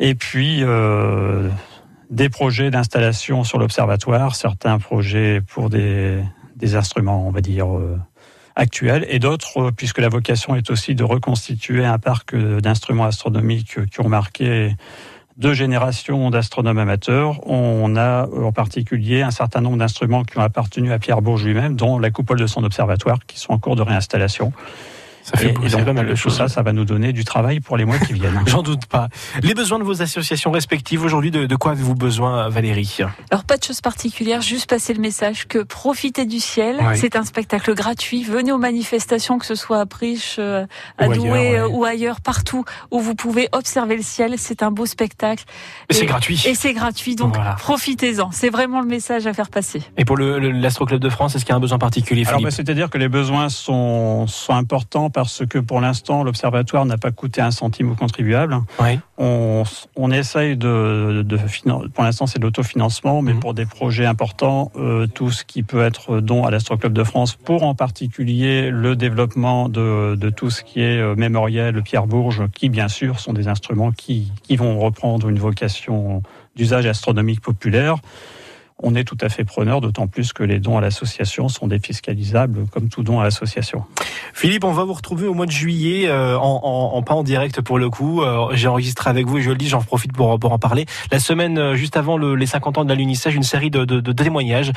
Et 0.00 0.14
puis, 0.14 0.62
euh, 0.62 1.48
des 2.10 2.28
projets 2.28 2.70
d'installation 2.70 3.44
sur 3.44 3.58
l'observatoire, 3.58 4.34
certains 4.34 4.78
projets 4.78 5.40
pour 5.40 5.70
des, 5.70 6.22
instruments, 6.74 7.26
on 7.26 7.30
va 7.30 7.40
dire, 7.40 7.76
euh, 7.76 7.98
actuels, 8.56 9.06
et 9.08 9.18
d'autres, 9.18 9.58
euh, 9.58 9.70
puisque 9.70 9.98
la 9.98 10.08
vocation 10.08 10.54
est 10.54 10.70
aussi 10.70 10.94
de 10.94 11.04
reconstituer 11.04 11.84
un 11.84 11.98
parc 11.98 12.34
d'instruments 12.34 13.04
astronomiques 13.04 13.86
qui 13.90 14.00
ont 14.00 14.08
marqué 14.08 14.74
deux 15.36 15.54
générations 15.54 16.30
d'astronomes 16.30 16.78
amateurs. 16.78 17.46
On 17.46 17.94
a 17.96 18.26
en 18.26 18.52
particulier 18.52 19.22
un 19.22 19.30
certain 19.30 19.60
nombre 19.60 19.76
d'instruments 19.76 20.24
qui 20.24 20.36
ont 20.36 20.42
appartenu 20.42 20.92
à 20.92 20.98
Pierre 20.98 21.22
Bourges 21.22 21.44
lui-même, 21.44 21.76
dont 21.76 21.98
la 21.98 22.10
coupole 22.10 22.40
de 22.40 22.46
son 22.46 22.64
observatoire, 22.64 23.18
qui 23.26 23.38
sont 23.38 23.52
en 23.52 23.58
cours 23.58 23.76
de 23.76 23.82
réinstallation. 23.82 24.52
Ça 25.22 25.36
fait 25.36 25.50
et, 25.50 25.52
donc, 25.52 25.84
pas 25.84 25.92
mal 25.92 26.06
de 26.06 26.14
choses. 26.14 26.36
Ça, 26.36 26.48
ça 26.48 26.62
va 26.62 26.72
nous 26.72 26.84
donner 26.84 27.12
du 27.12 27.24
travail 27.24 27.60
pour 27.60 27.76
les 27.76 27.84
mois 27.84 27.98
qui 27.98 28.12
viennent. 28.12 28.40
J'en 28.46 28.62
doute 28.62 28.86
pas. 28.86 29.08
Les 29.42 29.54
besoins 29.54 29.78
de 29.78 29.84
vos 29.84 30.02
associations 30.02 30.50
respectives 30.50 31.04
aujourd'hui, 31.04 31.30
de, 31.30 31.46
de 31.46 31.56
quoi 31.56 31.72
avez-vous 31.72 31.94
besoin, 31.94 32.48
Valérie 32.48 32.98
Alors 33.30 33.44
pas 33.44 33.56
de 33.56 33.64
choses 33.64 33.80
particulières, 33.80 34.40
juste 34.40 34.68
passer 34.68 34.94
le 34.94 35.00
message 35.00 35.46
que 35.46 35.58
profitez 35.58 36.26
du 36.26 36.40
ciel. 36.40 36.78
C'est 36.94 37.16
un 37.16 37.24
spectacle 37.24 37.74
gratuit. 37.74 38.22
Venez 38.22 38.52
aux 38.52 38.58
manifestations, 38.58 39.38
que 39.38 39.46
ce 39.46 39.54
soit 39.54 39.80
à 39.80 39.86
Priche, 39.86 40.36
euh, 40.38 40.66
à 40.98 41.08
Douai 41.08 41.58
euh, 41.58 41.68
ou 41.68 41.84
ailleurs, 41.84 42.20
partout 42.20 42.64
où 42.90 43.00
vous 43.00 43.14
pouvez 43.14 43.48
observer 43.52 43.96
le 43.96 44.02
ciel. 44.02 44.34
C'est 44.36 44.62
un 44.62 44.70
beau 44.70 44.86
spectacle. 44.86 45.44
Et, 45.88 45.94
c'est 45.94 46.06
gratuit. 46.06 46.42
Et 46.46 46.54
c'est 46.54 46.72
gratuit, 46.72 47.16
donc 47.16 47.36
profitez-en. 47.58 48.30
C'est 48.32 48.50
vraiment 48.50 48.80
le 48.80 48.86
message 48.86 49.26
à 49.26 49.32
faire 49.32 49.50
passer. 49.50 49.82
Et 49.96 50.04
pour 50.04 50.16
l'Astro 50.16 50.86
Club 50.86 51.00
de 51.00 51.08
France, 51.08 51.34
est-ce 51.34 51.44
qu'il 51.44 51.52
y 51.52 51.54
a 51.54 51.56
un 51.56 51.60
besoin 51.60 51.78
particulier 51.78 52.26
Alors, 52.26 52.40
bah, 52.40 52.50
c'est-à-dire 52.50 52.90
que 52.90 52.98
les 52.98 53.08
besoins 53.08 53.48
sont, 53.48 54.26
sont 54.26 54.54
importants 54.54 55.07
simplement 55.08 55.10
parce 55.10 55.46
que 55.46 55.58
pour 55.58 55.80
l'instant, 55.80 56.22
l'observatoire 56.22 56.84
n'a 56.86 56.98
pas 56.98 57.10
coûté 57.10 57.40
un 57.40 57.50
centime 57.50 57.90
aux 57.90 57.94
contribuables. 57.94 58.56
On, 59.18 59.64
on, 59.96 60.10
essaye 60.12 60.56
de, 60.56 61.24
de 61.26 61.38
pour 61.92 62.04
l'instant, 62.04 62.26
c'est 62.26 62.38
l'autofinancement, 62.38 63.20
mais 63.22 63.34
mhm. 63.34 63.40
pour 63.40 63.54
des 63.54 63.66
projets 63.66 64.06
importants, 64.06 64.70
euh, 64.76 65.06
tout 65.06 65.30
ce 65.30 65.44
qui 65.44 65.62
peut 65.62 65.82
être 65.82 66.20
don 66.20 66.44
à 66.44 66.50
l'Astro 66.50 66.76
Club 66.76 66.92
de 66.92 67.04
France, 67.04 67.34
pour 67.34 67.64
en 67.64 67.74
particulier 67.74 68.70
le 68.70 68.94
développement 68.94 69.68
de, 69.68 70.14
de 70.14 70.30
tout 70.30 70.50
ce 70.50 70.62
qui 70.62 70.80
est 70.80 71.00
euh, 71.00 71.16
mémoriel, 71.16 71.82
Pierre 71.82 72.06
Bourges, 72.06 72.48
qui 72.54 72.68
bien 72.68 72.88
sûr 72.88 73.18
sont 73.18 73.32
des 73.32 73.48
instruments 73.48 73.92
qui, 73.92 74.32
qui 74.42 74.56
vont 74.56 74.78
reprendre 74.78 75.28
une 75.28 75.38
vocation 75.38 76.22
d'usage 76.54 76.86
astronomique 76.86 77.40
populaire 77.40 77.96
on 78.80 78.94
est 78.94 79.04
tout 79.04 79.18
à 79.20 79.28
fait 79.28 79.44
preneur, 79.44 79.80
d'autant 79.80 80.06
plus 80.06 80.32
que 80.32 80.42
les 80.42 80.60
dons 80.60 80.78
à 80.78 80.80
l'association 80.80 81.48
sont 81.48 81.66
défiscalisables 81.66 82.66
comme 82.70 82.88
tout 82.88 83.02
don 83.02 83.18
à 83.20 83.24
l'association. 83.24 83.84
Philippe, 84.34 84.62
on 84.64 84.72
va 84.72 84.84
vous 84.84 84.92
retrouver 84.92 85.26
au 85.26 85.34
mois 85.34 85.46
de 85.46 85.50
juillet, 85.50 86.06
euh, 86.08 86.38
en, 86.38 87.02
pas 87.02 87.14
en 87.14 87.24
direct 87.24 87.60
pour 87.60 87.78
le 87.78 87.90
coup. 87.90 88.22
Euh, 88.22 88.48
j'ai 88.52 88.68
enregistré 88.68 89.10
avec 89.10 89.26
vous 89.26 89.38
et 89.38 89.42
je 89.42 89.50
le 89.50 89.56
dis, 89.56 89.68
j'en 89.68 89.82
profite 89.82 90.12
pour, 90.12 90.38
pour 90.38 90.52
en 90.52 90.58
parler. 90.58 90.86
La 91.10 91.18
semaine 91.18 91.58
euh, 91.58 91.74
juste 91.74 91.96
avant 91.96 92.18
les 92.18 92.46
50 92.46 92.78
ans 92.78 92.84
de 92.84 92.88
l'alunissage, 92.88 93.34
une 93.34 93.42
série 93.42 93.70
de, 93.70 93.84
de, 93.84 94.00
de 94.00 94.12
témoignages 94.12 94.72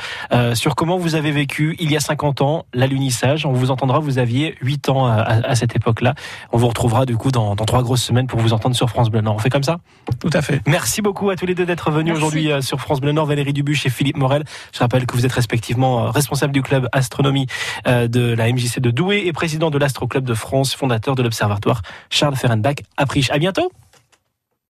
sur 0.54 0.74
comment 0.74 0.96
vous 0.96 1.14
avez 1.14 1.30
vécu 1.30 1.76
il 1.78 1.90
y 1.90 1.96
a 1.96 2.00
50 2.00 2.40
ans 2.40 2.66
l'alunissage. 2.74 3.46
On 3.46 3.52
vous 3.52 3.70
entendra, 3.70 3.98
vous 4.00 4.18
aviez 4.18 4.56
8 4.62 4.88
ans 4.88 5.06
à, 5.06 5.20
à, 5.20 5.54
cette 5.54 5.76
époque-là. 5.76 6.14
On 6.52 6.58
vous 6.58 6.68
retrouvera 6.68 7.06
du 7.06 7.16
coup 7.16 7.30
dans, 7.30 7.54
dans 7.54 7.64
trois 7.64 7.82
grosses 7.82 8.02
semaines 8.02 8.26
pour 8.26 8.40
vous 8.40 8.52
entendre 8.52 8.74
sur 8.74 8.88
France 8.88 9.10
Bleu 9.10 9.20
Nord. 9.20 9.36
On 9.36 9.38
fait 9.38 9.50
comme 9.50 9.62
ça? 9.62 9.78
Tout 10.20 10.30
à 10.32 10.42
fait. 10.42 10.60
Merci 10.66 11.02
beaucoup 11.02 11.30
à 11.30 11.36
tous 11.36 11.46
les 11.46 11.54
deux 11.54 11.66
d'être 11.66 11.90
venus 11.90 12.14
aujourd'hui 12.14 12.50
sur 12.60 12.80
France 12.80 13.00
Bleu 13.00 13.12
Nord. 13.12 13.26
Valérie 13.26 13.52
Dubuche 13.52 13.86
et 13.86 13.90
Philippe 13.92 14.16
Morel. 14.16 14.44
Je 14.72 14.78
rappelle 14.80 15.06
que 15.06 15.14
vous 15.14 15.26
êtes 15.26 15.32
respectivement 15.32 16.10
responsable 16.10 16.52
du 16.52 16.62
club 16.62 16.88
astronomie 16.92 17.46
de 17.86 18.34
la 18.34 18.52
MJC 18.52 18.80
de 18.80 18.90
Douai 18.90 19.26
et 19.26 19.32
président 19.32 19.70
de 19.70 19.78
l'Astro 19.78 20.06
Club 20.06 20.24
de 20.24 20.34
France, 20.34 20.74
fondateur 20.74 21.14
de 21.14 21.22
l'Observatoire 21.22 21.82
Charles 22.10 22.36
Ferenbach 22.36 22.76
à 22.96 23.06
Priche. 23.06 23.30
À 23.30 23.38
bientôt. 23.38 23.70